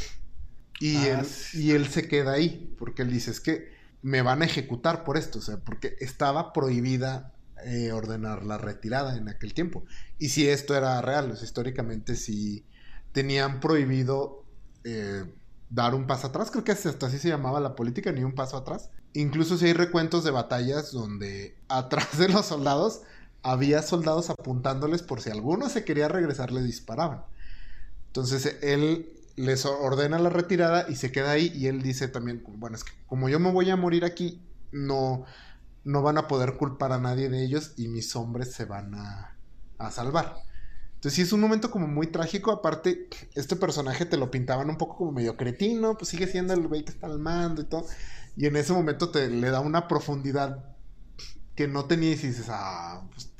[0.80, 4.42] Y, ah, él, y él se queda ahí, porque él dice, es que me van
[4.42, 7.34] a ejecutar por esto, o sea, porque estaba prohibida
[7.64, 9.84] eh, ordenar la retirada en aquel tiempo.
[10.18, 12.64] Y si esto era real, históricamente si
[13.12, 14.44] tenían prohibido
[14.84, 15.24] eh,
[15.70, 18.56] dar un paso atrás, creo que hasta así se llamaba la política, ni un paso
[18.56, 18.90] atrás.
[19.12, 23.02] Incluso si hay recuentos de batallas donde atrás de los soldados
[23.42, 27.22] había soldados apuntándoles por si alguno se quería regresar, les disparaban.
[28.08, 32.76] Entonces él les ordena la retirada y se queda ahí y él dice también, bueno,
[32.76, 35.24] es que como yo me voy a morir aquí, no,
[35.84, 39.36] no van a poder culpar a nadie de ellos y mis hombres se van a,
[39.78, 40.47] a salvar.
[40.98, 42.50] Entonces sí es un momento como muy trágico.
[42.50, 46.66] Aparte, este personaje te lo pintaban un poco como medio cretino, pues sigue siendo el
[46.66, 47.86] güey que está al mando y todo.
[48.36, 50.74] Y en ese momento te le da una profundidad
[51.54, 53.30] que no tenías y dices, ah, pues,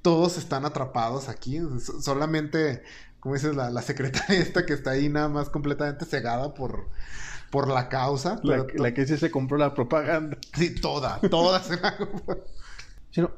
[0.00, 1.60] todos están atrapados aquí.
[2.00, 2.82] Solamente,
[3.20, 6.88] como dices, la, la secretaria esta que está ahí nada más completamente cegada por,
[7.50, 8.40] por la causa.
[8.42, 10.38] La, que sí se compró la propaganda.
[10.54, 12.42] Sí, toda, toda se la compró.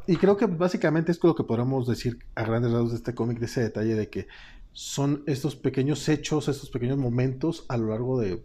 [0.06, 3.38] Y creo que básicamente es lo que podemos decir a grandes rasgos de este cómic,
[3.38, 4.26] de ese detalle de que
[4.72, 8.42] son estos pequeños hechos, estos pequeños momentos a lo largo de,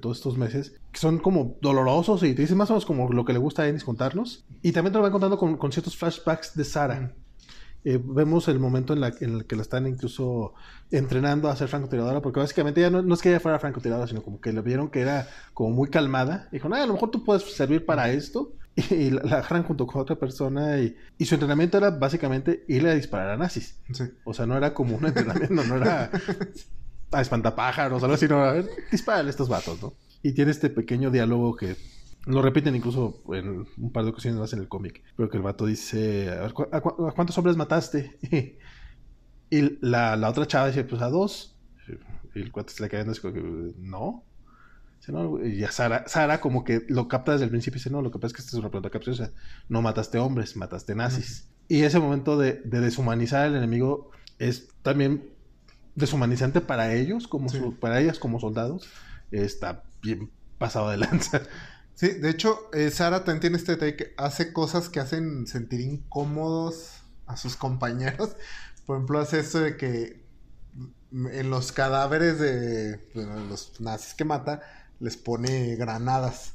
[0.00, 3.24] todos estos meses, que son como dolorosos y te dicen más o menos como lo
[3.24, 4.44] que le gusta a Ennis contarnos.
[4.62, 7.12] Y también te lo van contando con, con ciertos flashbacks de Sara.
[7.86, 10.54] Eh, vemos el momento en, la, en, el que la están incluso
[10.90, 14.40] entrenando a ser francotiradora, porque básicamente ya no, es que ella fuera francotiradora, sino como
[14.40, 16.48] que le vieron que era como muy calmada.
[16.50, 18.52] Dijo, no, a lo mejor tú puedes servir para esto.
[18.76, 22.94] Y, la, agarran junto con otra persona y, y, su entrenamiento era básicamente irle a
[22.94, 23.78] disparar a nazis.
[24.24, 26.10] O sea, no era como un entrenamiento, no era
[27.12, 29.94] a espantapájaros o algo así, no, a ver, dispara a estos vatos, ¿no?
[30.22, 31.76] Y tiene este pequeño diálogo que
[32.26, 35.02] lo repiten incluso en un par de ocasiones más en el cómic.
[35.16, 38.18] Pero que el vato dice, a, cuántos hombres mataste?
[39.50, 41.56] y la, la, otra chava dice, pues a dos.
[42.34, 43.04] Y el cuate se le cae
[43.78, 44.24] no.
[45.44, 48.10] Y a Sara, Sara como que lo capta desde el principio y dice, no, lo
[48.10, 49.32] que pasa es que esta es una pregunta capciosa.
[49.68, 51.48] No mataste hombres, mataste nazis.
[51.68, 55.30] Y ese momento de, deshumanizar al enemigo es también
[55.94, 57.48] deshumanizante para ellos, como
[57.80, 58.88] para ellas como soldados.
[59.30, 61.42] Está bien pasado de lanza.
[61.96, 65.80] Sí, de hecho, eh, Sara también tiene este detalle que hace cosas que hacen sentir
[65.80, 68.34] incómodos a sus compañeros.
[68.84, 70.24] Por ejemplo, hace eso de que
[71.12, 74.60] en los cadáveres de los nazis que mata,
[75.00, 76.54] les pone granadas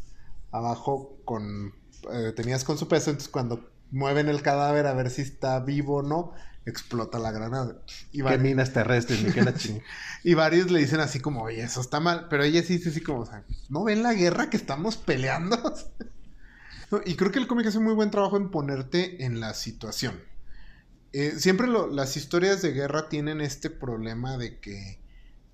[0.52, 1.74] abajo con...
[2.14, 5.98] Eh, tenías con su peso, entonces cuando mueven el cadáver a ver si está vivo
[5.98, 6.34] o no,
[6.66, 7.76] explota la granada.
[8.12, 9.54] Y Qué minas terrestres, queda
[10.24, 12.28] Y varios le dicen así como, oye, eso está mal.
[12.30, 13.28] Pero ella sí dice así como,
[13.70, 15.58] ¿no ven la guerra que estamos peleando?
[17.06, 20.20] y creo que el cómic hace muy buen trabajo en ponerte en la situación.
[21.12, 25.00] Eh, siempre las historias de guerra tienen este problema de que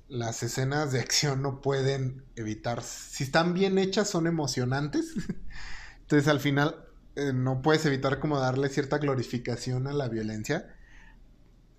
[0.07, 2.83] las escenas de acción no pueden evitar.
[2.83, 5.13] Si están bien hechas, son emocionantes.
[6.01, 10.75] Entonces al final eh, no puedes evitar como darle cierta glorificación a la violencia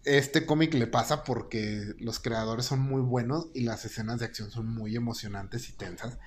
[0.06, 4.50] este cómic le pasa porque los creadores son muy buenos y las escenas de acción
[4.52, 6.18] son muy emocionantes y tensas.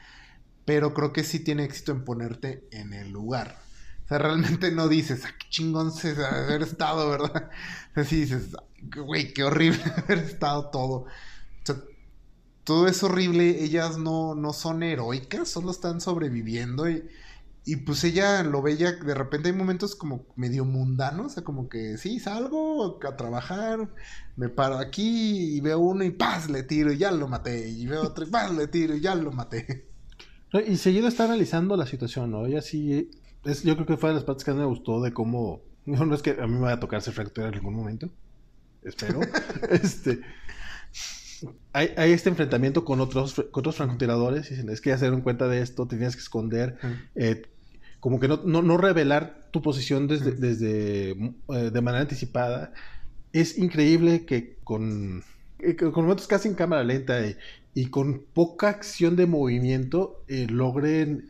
[0.66, 3.58] Pero creo que sí tiene éxito en ponerte en el lugar.
[4.04, 7.50] O sea, realmente no dices, ah, qué chingón se haber estado, ¿verdad?
[7.92, 8.50] O sea, sí dices,
[8.96, 11.06] güey, qué horrible haber estado todo.
[12.70, 13.64] Todo es horrible.
[13.64, 17.04] Ellas no, no son heroicas, solo están sobreviviendo y
[17.66, 21.44] y pues ella lo ve ya, de repente hay momentos como medio mundanos, o sea,
[21.44, 23.90] como que sí, salgo a trabajar,
[24.36, 26.50] me paro aquí y veo uno y ¡paz!
[26.50, 27.70] le tiro y ya lo maté.
[27.70, 28.52] Y veo otro y ¡paz!
[28.56, 29.86] le tiro y ya lo maté.
[30.66, 32.48] Y seguido está analizando la situación, ¿no?
[32.48, 33.12] Ella sí,
[33.46, 36.16] es, yo creo que fue de las partes que más me gustó de cómo, no,
[36.16, 38.10] es que a mí me vaya a tocar ser fractura en ningún momento,
[38.84, 39.20] espero,
[39.70, 40.22] este...
[41.74, 45.06] Hay, hay, este enfrentamiento con otros, con otros francotiradores y dicen, es que ya se
[45.06, 46.78] dieron cuenta de esto, tenías que esconder,
[47.16, 47.44] eh,
[48.00, 52.74] como que no, no, revelar tu posición desde, desde eh, de manera anticipada.
[53.34, 55.24] Es increíble que con,
[55.60, 57.20] eh, con momentos casi en cámara lenta
[57.74, 61.30] y, con poca acción de movimiento eh, logren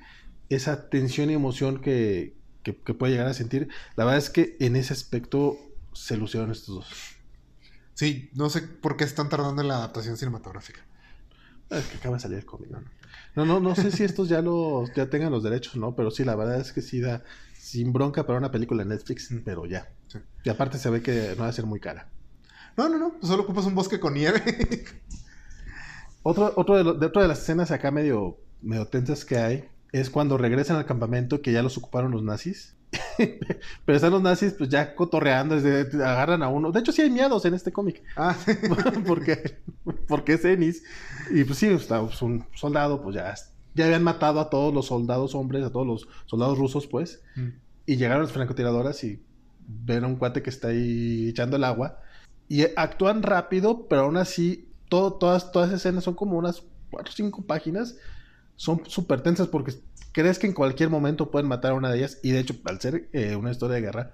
[0.49, 3.69] esa tensión y emoción que, que, puede llegar a sentir.
[3.95, 5.57] La verdad es que en ese aspecto
[5.93, 7.18] se lucieron estos dos.
[7.99, 10.79] Sí, no sé por qué están tardando en la adaptación cinematográfica.
[11.69, 12.81] Es que acaba de salir el cómic, ¿no?
[13.35, 15.97] No, no, no sé si estos ya los, ya tengan los derechos, ¿no?
[15.97, 17.25] Pero sí, la verdad es que sí da
[17.57, 19.89] sin bronca para una película de Netflix, pero ya.
[20.45, 22.07] Y aparte se ve que no va a ser muy cara.
[22.77, 24.41] No, no, no, solo ocupas un bosque con nieve.
[26.23, 30.37] otro, otro de, de, de las escenas acá medio medio tensas que hay es cuando
[30.37, 32.77] regresan al campamento que ya los ocuparon los nazis.
[33.17, 36.71] Pero están los nazis pues ya cotorreando, desde, agarran a uno.
[36.71, 38.03] De hecho sí hay miedos en este cómic.
[38.15, 38.35] Ah,
[39.07, 39.59] porque,
[40.07, 40.83] porque es Ennis.
[41.31, 43.33] Y pues sí, está, pues, un soldado, pues ya,
[43.75, 47.21] ya habían matado a todos los soldados hombres, a todos los soldados rusos, pues.
[47.35, 47.49] Mm.
[47.85, 49.21] Y llegaron las francotiradoras y
[49.67, 52.01] ven a un cuate que está ahí echando el agua.
[52.47, 57.11] Y actúan rápido, pero aún así, todo, todas, todas esas escenas son como unas cuatro
[57.11, 57.97] o cinco páginas.
[58.55, 59.73] Son súper tensas porque
[60.19, 62.19] crees que en cualquier momento pueden matar a una de ellas.
[62.23, 64.13] Y de hecho, al ser eh, una historia de guerra,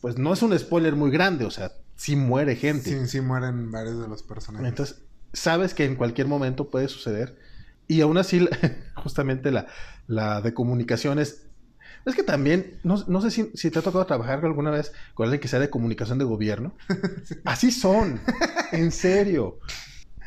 [0.00, 1.44] pues no es un spoiler muy grande.
[1.44, 2.90] O sea, sí muere gente.
[2.90, 4.68] sí, sí mueren varios de los personajes.
[4.68, 7.38] Entonces, sabes que en cualquier momento puede suceder.
[7.86, 8.48] Y aún así,
[8.96, 9.68] justamente la,
[10.08, 11.46] la de comunicaciones.
[12.04, 15.24] Es que también, no, no sé si, si te ha tocado trabajar alguna vez con
[15.24, 16.74] alguien que sea de comunicación de gobierno.
[17.44, 18.20] Así son,
[18.72, 19.60] en serio.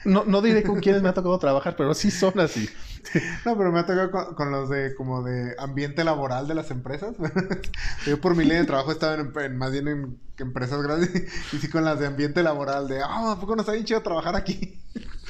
[0.05, 2.69] No, no diré con quiénes me ha tocado trabajar, pero sí son así.
[3.45, 7.15] No, pero me ha tocado con, los de como de ambiente laboral de las empresas.
[8.05, 11.11] Yo por mi ley de trabajo estaba en, en- más bien en empresas grandes
[11.51, 14.35] y sí con las de ambiente laboral de, ah, ¿a poco nos ha chido trabajar
[14.35, 14.81] aquí?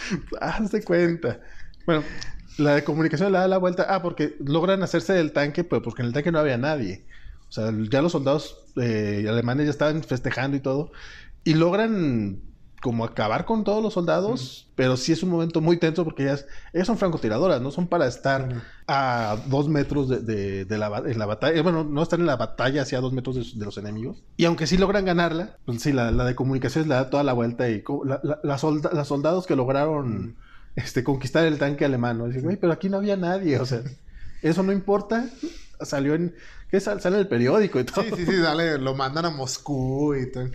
[0.42, 1.42] Hazte cuenta.
[1.86, 2.10] Bueno,
[2.58, 3.86] la de comunicación le da la vuelta.
[3.90, 7.08] Ah, porque logran hacerse del tanque, pues porque en el tanque no había nadie.
[7.50, 10.92] O sea, ya los soldados eh, alemanes ya estaban festejando y todo.
[11.44, 12.42] Y logran
[12.84, 16.46] como acabar con todos los soldados, pero sí es un momento muy tenso porque ellas,
[16.74, 21.18] ellas son francotiradoras, no son para estar a dos metros de, de- de la, en
[21.18, 21.62] la batalla.
[21.64, 24.22] Bueno, no están en la batalla hacia dos metros de, de los enemigos.
[24.36, 27.32] Y aunque sí logran ganarla, pues sí, la, la de comunicaciones le da toda la
[27.32, 30.36] vuelta y la, la- la solda- las soldados que lograron
[30.76, 32.28] este, conquistar el tanque alemán, ¿no?
[32.28, 33.82] Dicen, güey, pero aquí no había nadie, o sea,
[34.42, 35.26] eso no importa.
[35.80, 36.36] Salió en,
[36.70, 38.04] ¿qué sal- sale en el periódico y todo.
[38.04, 40.50] Sí, sí, sí, dale, lo mandan a Moscú y todo.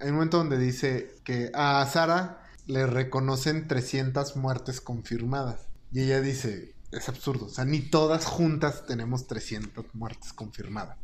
[0.00, 5.60] Hay un momento donde dice que a Sara le reconocen 300 muertes confirmadas.
[5.92, 10.96] Y ella dice, es absurdo, o sea, ni todas juntas tenemos 300 muertes confirmadas.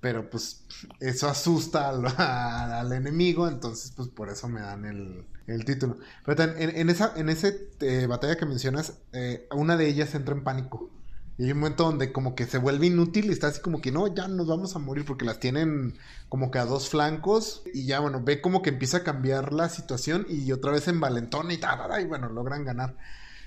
[0.00, 0.64] Pero pues
[1.00, 5.98] eso asusta al, al enemigo, entonces pues por eso me dan el, el título.
[6.24, 10.44] Pero en, en esa en eh, batalla que mencionas, eh, una de ellas entra en
[10.44, 10.90] pánico.
[11.38, 13.92] Y hay un momento donde como que se vuelve inútil y está así como que
[13.92, 15.96] no, ya nos vamos a morir porque las tienen
[16.28, 19.68] como que a dos flancos y ya bueno, ve como que empieza a cambiar la
[19.68, 22.96] situación y otra vez en valentón y tal, y bueno, logran ganar.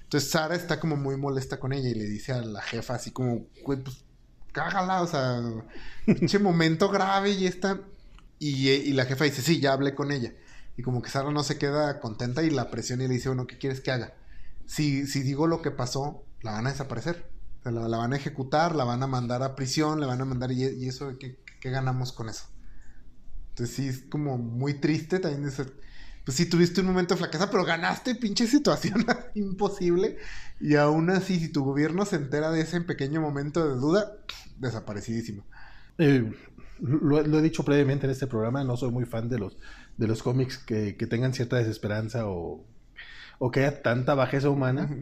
[0.04, 3.12] Entonces Sara está como muy molesta con ella y le dice a la jefa así
[3.12, 4.04] como, güey, pues
[4.54, 5.42] cágala, o sea,
[6.06, 7.82] pinche momento grave y esta.
[8.40, 10.34] Y, y la jefa dice, sí, ya hablé con ella.
[10.78, 13.48] Y como que Sara no se queda contenta y la presiona y le dice, bueno,
[13.48, 14.14] ¿qué quieres que haga?
[14.66, 17.31] Si, si digo lo que pasó, la van a desaparecer.
[17.62, 20.22] O sea, la, la van a ejecutar, la van a mandar a prisión, la van
[20.22, 22.46] a mandar y, y eso, ¿qué, ¿qué ganamos con eso?
[23.50, 25.52] Entonces sí, es como muy triste también
[26.24, 30.18] pues sí tuviste un momento de flaqueza, pero ganaste pinche situación imposible
[30.60, 34.12] y aún así si tu gobierno se entera de ese pequeño momento de duda,
[34.58, 35.46] desaparecidísimo.
[35.98, 36.32] Eh,
[36.80, 39.58] lo, lo he dicho previamente en este programa, no soy muy fan de los,
[39.98, 42.66] de los cómics que, que tengan cierta desesperanza o,
[43.40, 44.96] o que haya tanta bajeza humana.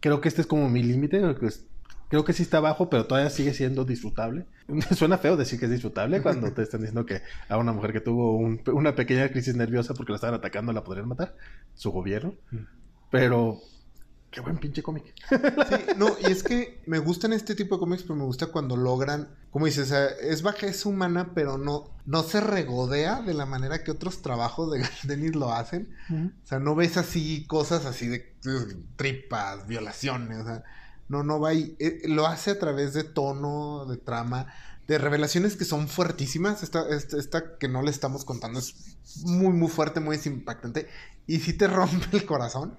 [0.00, 1.18] Creo que este es como mi límite.
[1.20, 1.66] Creo, que es-
[2.12, 4.44] creo que sí está bajo, pero todavía sigue siendo disfrutable.
[4.94, 8.00] Suena feo decir que es disfrutable cuando te están diciendo que a una mujer que
[8.02, 11.34] tuvo un- una pequeña crisis nerviosa porque la estaban atacando la podrían matar,
[11.74, 12.34] su gobierno.
[13.10, 13.60] Pero
[14.30, 15.14] qué buen pinche cómic.
[15.70, 18.76] Sí, no, y es que me gustan este tipo de cómics, pero me gusta cuando
[18.76, 23.90] logran, como dices, es bajeza humana, pero no, no se regodea de la manera que
[23.90, 25.94] otros trabajos de Denis lo hacen.
[26.10, 30.62] O sea, no ves así cosas así de uh, tripas, violaciones, o sea,
[31.12, 31.76] no, no va ahí.
[31.78, 34.46] Eh, lo hace a través de tono, de trama,
[34.88, 36.62] de revelaciones que son fuertísimas.
[36.62, 38.74] Esta, esta, esta que no le estamos contando es
[39.24, 40.88] muy, muy fuerte, muy impactante.
[41.26, 42.76] Y sí te rompe el corazón,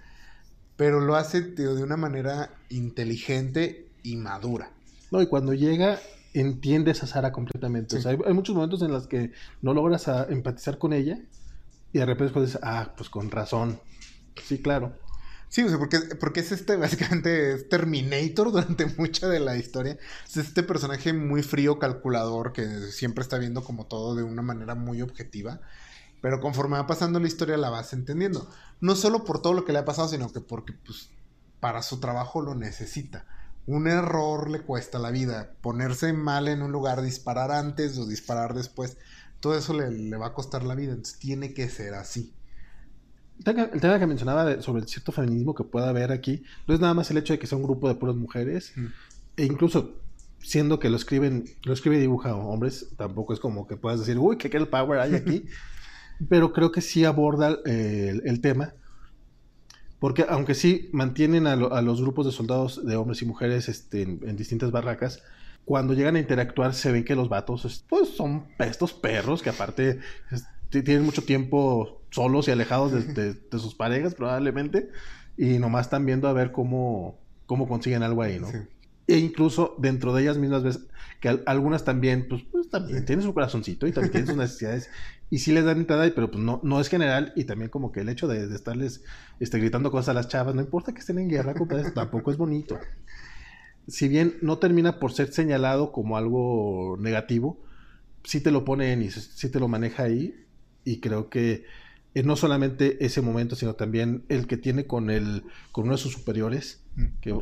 [0.75, 4.71] pero lo hace tío, de una manera inteligente y madura.
[5.11, 5.99] No, y cuando llega,
[6.33, 7.97] entiendes a Sara completamente.
[7.97, 11.19] O sea, hay, hay muchos momentos en los que no logras a- empatizar con ella
[11.93, 13.79] y de repente dices, ah, pues con razón.
[14.43, 14.93] Sí, claro.
[15.53, 19.99] Sí, o sea, porque, porque es este, básicamente, es Terminator durante mucha de la historia.
[20.25, 24.73] Es este personaje muy frío, calculador, que siempre está viendo como todo de una manera
[24.73, 25.61] muy objetiva.
[26.21, 28.49] Pero conforme va pasando la historia la vas entendiendo.
[28.81, 31.11] No solo por todo lo que le ha pasado, sino que porque, pues,
[31.59, 33.27] para su trabajo lo necesita.
[33.67, 35.51] Un error le cuesta la vida.
[35.61, 38.97] Ponerse mal en un lugar, disparar antes o disparar después,
[39.39, 40.93] todo eso le, le va a costar la vida.
[40.93, 42.33] Entonces tiene que ser así.
[43.39, 43.43] El
[43.81, 46.79] tema, el que mencionaba de- sobre el cierto feminismo que pueda haber aquí, no es
[46.79, 48.85] nada más el hecho de que sea un grupo de puras mujeres, Mm.
[49.37, 49.99] e incluso
[50.39, 54.17] siendo que lo escriben, lo escribe y dibuja hombres, tampoco es como que puedas decir,
[54.19, 55.45] uy, qué girl power hay aquí.
[56.29, 58.73] Pero creo que sí aborda eh, el, el tema.
[59.99, 64.35] Porque aunque sí mantienen a, los grupos de soldados de hombres y mujeres este, en,
[64.35, 65.21] distintas barracas,
[65.65, 69.99] cuando llegan a interactuar se ven que los vatos pues son estos perros que aparte
[70.81, 74.89] tienen mucho tiempo solos y alejados de, sus parejas probablemente
[75.37, 78.47] y nomás están viendo a ver cómo, cómo consiguen algo ahí, ¿no?
[79.07, 80.79] E incluso dentro de ellas mismas ves
[81.19, 84.89] que algunas también, pues, pues también tienen su corazoncito y también tienen sus necesidades
[85.29, 88.01] y sí les dan entrada, pero pues no, no es general y también como que
[88.01, 89.03] el hecho de, estarles
[89.39, 91.55] este, gritando cosas a las chavas, no importa que estén en guerra,
[91.95, 92.77] tampoco es bonito.
[93.87, 97.59] Si bien no termina por ser señalado como algo negativo,
[98.23, 100.35] sí te lo pone en y sí te lo maneja ahí
[100.83, 101.65] y creo que
[102.23, 106.13] no solamente ese momento, sino también el que tiene con, el, con uno de sus
[106.13, 107.05] superiores, mm.
[107.21, 107.33] que,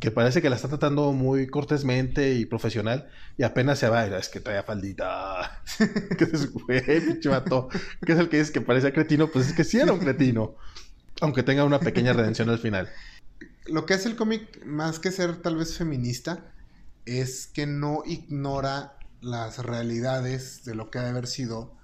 [0.00, 4.28] que parece que la está tratando muy cortésmente y profesional y apenas se va, es
[4.28, 5.62] que trae faldita.
[6.18, 7.68] que es vato.
[8.04, 10.56] Que es el que dice que parecía cretino, pues es que sí era un cretino.
[11.20, 12.88] Aunque tenga una pequeña redención al final.
[13.66, 16.50] Lo que hace el cómic, más que ser tal vez feminista,
[17.04, 21.76] es que no ignora las realidades de lo que ha de haber sido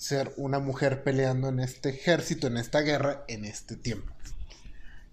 [0.00, 4.10] ser una mujer peleando en este ejército, en esta guerra, en este tiempo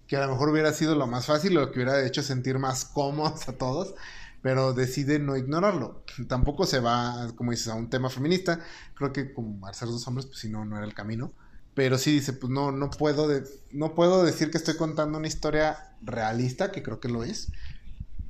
[0.08, 2.86] que a lo mejor hubiera sido lo más fácil o que hubiera hecho sentir más
[2.86, 3.94] cómodos a todos,
[4.40, 6.02] pero decide no ignorarlo.
[6.28, 8.60] Tampoco se va, como dices, a un tema feminista.
[8.94, 11.32] Creo que como al dos hombres, pues si no, no era el camino.
[11.74, 13.28] Pero sí dice, pues no, no puedo,
[13.70, 17.52] no puedo decir que estoy contando una historia realista, que creo que lo es,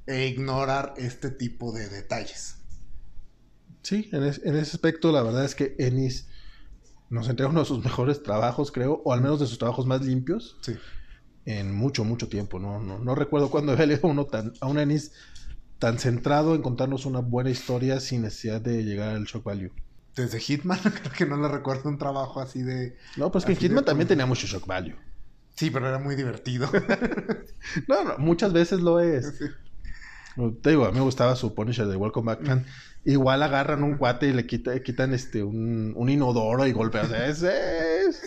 [0.06, 2.56] e ignorar este tipo de detalles.
[3.82, 6.26] Sí, en, en ese aspecto la verdad es que Ennis
[7.11, 10.02] nos entrega uno de sus mejores trabajos, creo, o al menos de sus trabajos más
[10.02, 10.56] limpios.
[10.61, 10.76] Sí
[11.48, 12.59] en mucho, mucho tiempo.
[12.59, 15.12] No, no, no recuerdo cuando había leído uno tan, a un Ennis
[15.78, 19.72] tan centrado en contarnos una buena historia sin necesidad de llegar al shock value.
[20.14, 22.96] Desde Hitman, creo que no le recuerdo un trabajo así de.
[23.16, 24.96] No, pues que Hitman también tenía mucho shock value.
[25.54, 26.68] Sí, pero era muy divertido.
[27.88, 29.40] no, no, muchas veces lo es.
[30.62, 32.64] Te digo, a mí me gustaba su Punisher de Welcome Back Man.
[33.09, 37.06] Igual agarran un cuate y le quitan este un, un inodoro y golpean.
[37.06, 38.20] O sea, es, es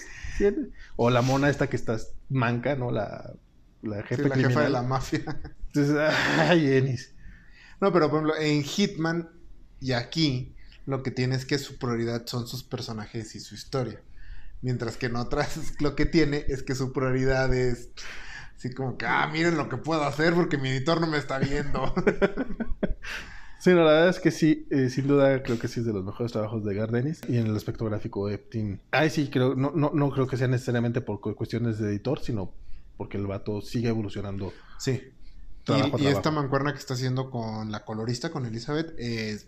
[0.96, 1.98] o la mona esta que está
[2.30, 2.90] manca, ¿no?
[2.90, 3.32] La,
[3.84, 5.22] la jefe la jefa de la mafia.
[5.68, 5.96] Entonces,
[6.40, 7.14] ay, Enis.
[7.80, 9.30] No, pero por ejemplo, en Hitman
[9.80, 10.56] y aquí,
[10.88, 14.02] lo que tiene es que su prioridad son sus personajes y su historia.
[14.64, 17.90] Mientras que en otras, lo que tiene es que su prioridad es
[18.58, 21.38] así como que, ah, miren lo que puedo hacer porque mi editor no me está
[21.38, 21.94] viendo.
[23.62, 26.04] Sí, la verdad es que sí, eh, sin duda creo que sí es de los
[26.04, 27.22] mejores trabajos de Gardenis.
[27.30, 28.82] Y en el aspecto gráfico, Eptin.
[28.90, 32.52] Ay, sí, creo, no, no, no creo que sea necesariamente por cuestiones de editor, sino
[32.98, 34.52] porque el vato sigue evolucionando.
[34.80, 35.14] Sí.
[36.00, 39.40] y, esta mancuerna que está haciendo con la colorista, con Elizabeth, eh,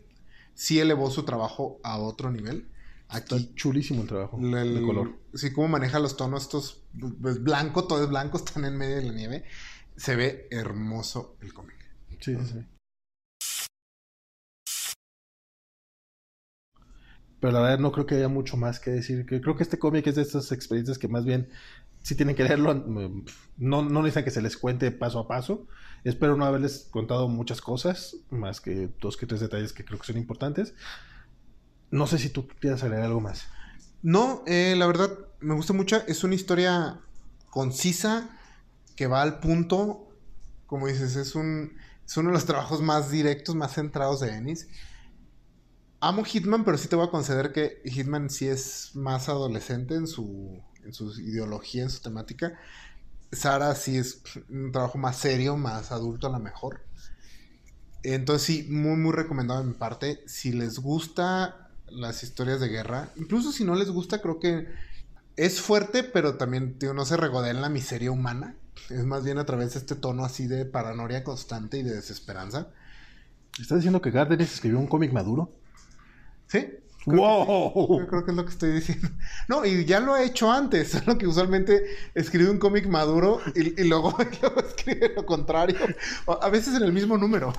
[0.54, 2.68] sí elevó su trabajo a otro nivel.
[3.10, 5.14] Aquí, está chulísimo el trabajo de color.
[5.34, 6.84] Sí, cómo maneja los tonos estos,
[7.20, 9.44] pues blanco, todo es blanco, están en medio de la nieve.
[9.98, 11.78] Se ve hermoso el cómic.
[12.20, 12.66] Sí, sí, sí.
[17.44, 19.26] Pero la verdad no creo que haya mucho más que decir.
[19.26, 21.50] Creo que este cómic es de estas experiencias que más bien,
[22.02, 23.26] si tienen que leerlo, mm,
[23.58, 25.68] no, no necesitan que se les cuente paso a paso.
[26.06, 30.06] Espero no haberles contado muchas cosas, más que dos que tres detalles que creo que
[30.06, 30.74] son importantes.
[31.92, 33.50] No sé si tú quieras agregar algo más.
[34.02, 35.10] No, eh, la verdad
[35.42, 36.02] me gusta mucho.
[36.08, 37.02] Es una historia
[37.50, 38.30] concisa
[38.96, 40.08] que va al punto.
[40.66, 41.74] Como dices, es, un,
[42.06, 44.70] es uno de los trabajos más directos, más centrados de Ennis
[46.04, 50.06] amo Hitman, pero sí te voy a conceder que Hitman sí es más adolescente en
[50.06, 52.60] su, en su ideología, en su temática.
[53.32, 56.82] Sara sí es un trabajo más serio, más adulto a lo mejor.
[58.04, 60.22] Entonces sí, muy, muy recomendado en mi parte.
[60.28, 64.68] Si les gusta las historias de guerra, incluso si no les gusta, creo que
[65.38, 68.58] es fuerte, pero también no se regodea en la miseria humana.
[68.90, 72.68] Es más bien a través de este tono así de paranoia constante y de desesperanza.
[73.58, 75.63] ¿Estás diciendo que Gardner escribió un cómic maduro?
[76.48, 76.68] ¿Sí?
[77.06, 78.00] ¡Wow!
[78.00, 79.10] Yo creo que es lo que estoy diciendo.
[79.48, 81.84] No, y ya lo ha hecho antes, solo que usualmente
[82.14, 85.78] escribe un cómic maduro y, luego, escribe lo contrario.
[86.42, 87.54] A veces en el mismo número.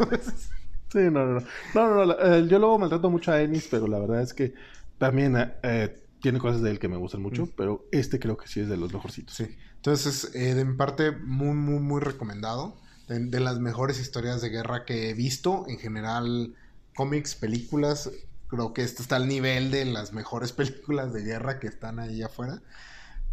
[0.93, 1.47] sí, no, no, no.
[1.74, 4.55] No, no, eh, yo luego maltrato mucho a Ennis, pero la verdad es que
[4.99, 7.51] también eh, tiene cosas de él que me gustan mucho, mm.
[7.57, 9.35] pero este creo que sí es de los mejorcitos.
[9.35, 9.57] Sí.
[9.76, 12.78] Entonces, eh, de mi parte, muy, muy, muy recomendado.
[13.07, 15.66] de las mejores historias de guerra que he visto.
[15.68, 16.55] En general,
[16.95, 18.11] cómics, películas
[18.49, 22.22] Creo que esto está al nivel de las mejores películas de guerra que están ahí
[22.22, 22.62] afuera.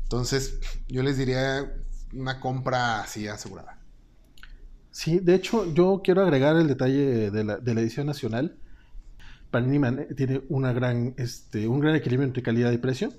[0.04, 1.74] Entonces, yo les diría
[2.14, 3.80] una compra así asegurada.
[4.92, 8.58] Sí, de hecho, yo quiero agregar el detalle de la, edición nacional.
[9.50, 13.14] Panini tiene una gran, este, un gran equilibrio entre calidad y precio.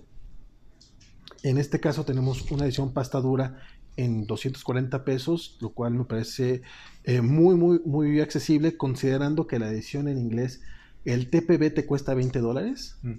[1.43, 3.59] En este caso tenemos una edición pasta dura
[3.97, 6.63] en 240 pesos, lo cual me parece
[7.05, 10.63] eh, muy, muy, muy accesible, considerando que la edición en inglés,
[11.05, 12.99] el TPB te cuesta 20 dólares.
[13.03, 13.13] Mm.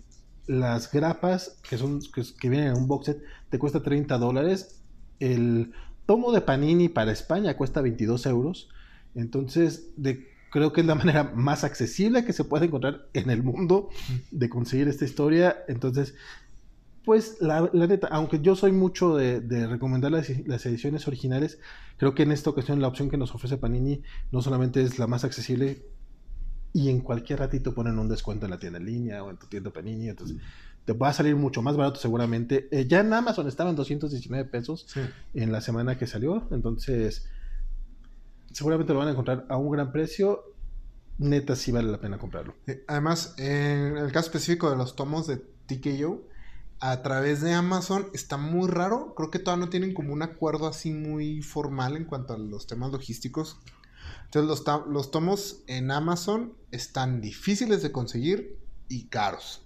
[0.48, 4.82] Las grapas, que, son, que, vienen en un box set, te cuesta 30 dólares.
[5.20, 5.72] El
[6.06, 8.70] tomo de Panini para España cuesta 22 euros.
[9.16, 13.44] Entonces, de, creo que es la manera más accesible que se puede encontrar en el
[13.44, 14.38] mundo mm.
[14.38, 15.64] de conseguir esta historia.
[15.68, 16.16] Entonces,
[17.06, 21.60] pues la, neta, aunque yo soy mucho de, recomendar las, ediciones originales,
[21.98, 25.08] creo que en esta ocasión la opción que nos ofrece Panini no solamente es la
[25.08, 25.86] más accesible
[26.74, 29.46] y en cualquier ratito ponen un descuento en la tienda en línea o en tu
[29.46, 30.38] tienda Panini, entonces
[30.86, 32.68] te va a salir mucho más barato seguramente.
[32.72, 34.88] Eh, ya en Amazon estaban 219 pesos
[35.34, 37.30] en la semana que salió, entonces
[38.52, 40.44] seguramente lo van a encontrar a un gran precio.
[41.20, 42.56] Neta, sí vale la pena comprarlo.
[42.88, 46.24] Además, en el caso específico de los tomos de TKO,
[46.80, 49.14] a través de Amazon está muy raro.
[49.16, 52.68] Creo que todavía no tienen como un acuerdo así muy formal en cuanto a los
[52.68, 53.60] temas logísticos.
[54.34, 58.58] Entonces los, tomos en Amazon están difíciles de conseguir
[58.90, 59.62] y caros.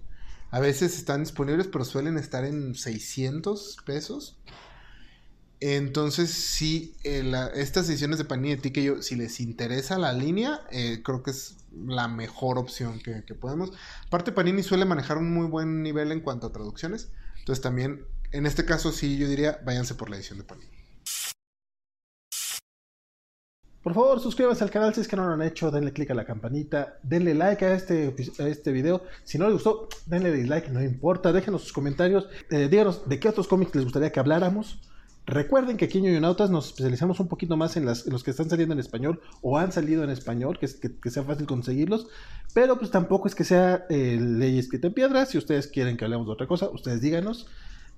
[0.50, 4.38] A veces están disponibles, pero suelen estar en 600 pesos.
[5.60, 10.60] Entonces, sí, eh, estas ediciones de Panini de que yo, si les interesa la línea,
[10.70, 13.72] eh, creo que es la mejor opción que, podemos.
[14.06, 17.08] Aparte, Panini suele manejar un muy buen nivel en cuanto a traducciones.
[17.38, 20.77] Entonces, también, en este caso, sí, yo diría, váyanse por la edición de Panini.
[23.88, 26.14] Por favor, suscríbanse al canal si es que no lo han hecho, denle click a
[26.14, 29.00] la campanita, denle like a este, este video.
[29.24, 33.30] Si no les gustó, denle dislike, no importa, déjenos sus comentarios, eh, díganos de qué
[33.30, 34.78] otros cómics les gustaría que habláramos.
[35.24, 38.74] Recuerden que aquí en Yoyonautas nos especializamos un poquito más en, los que están saliendo
[38.74, 42.08] en español o han salido en español, que, sea fácil conseguirlos,
[42.52, 45.24] pero pues tampoco es que sea eh, ley escrita en.
[45.24, 47.46] Si ustedes quieren que hablemos de otra cosa, ustedes díganos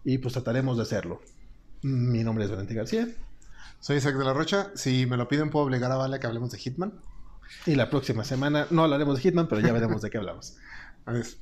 [0.04, 1.20] y pues trataremos de hacerlo.
[1.82, 3.08] Mi nombre es Valentín García.
[3.80, 4.70] Soy Isaac de la Rocha.
[4.74, 6.92] Si me lo piden, puedo obligar a Vale a que hablemos de Hitman.
[7.66, 10.56] Y la próxima semana no hablaremos de Hitman, pero ya veremos de qué hablamos.
[11.06, 11.38] Adiós.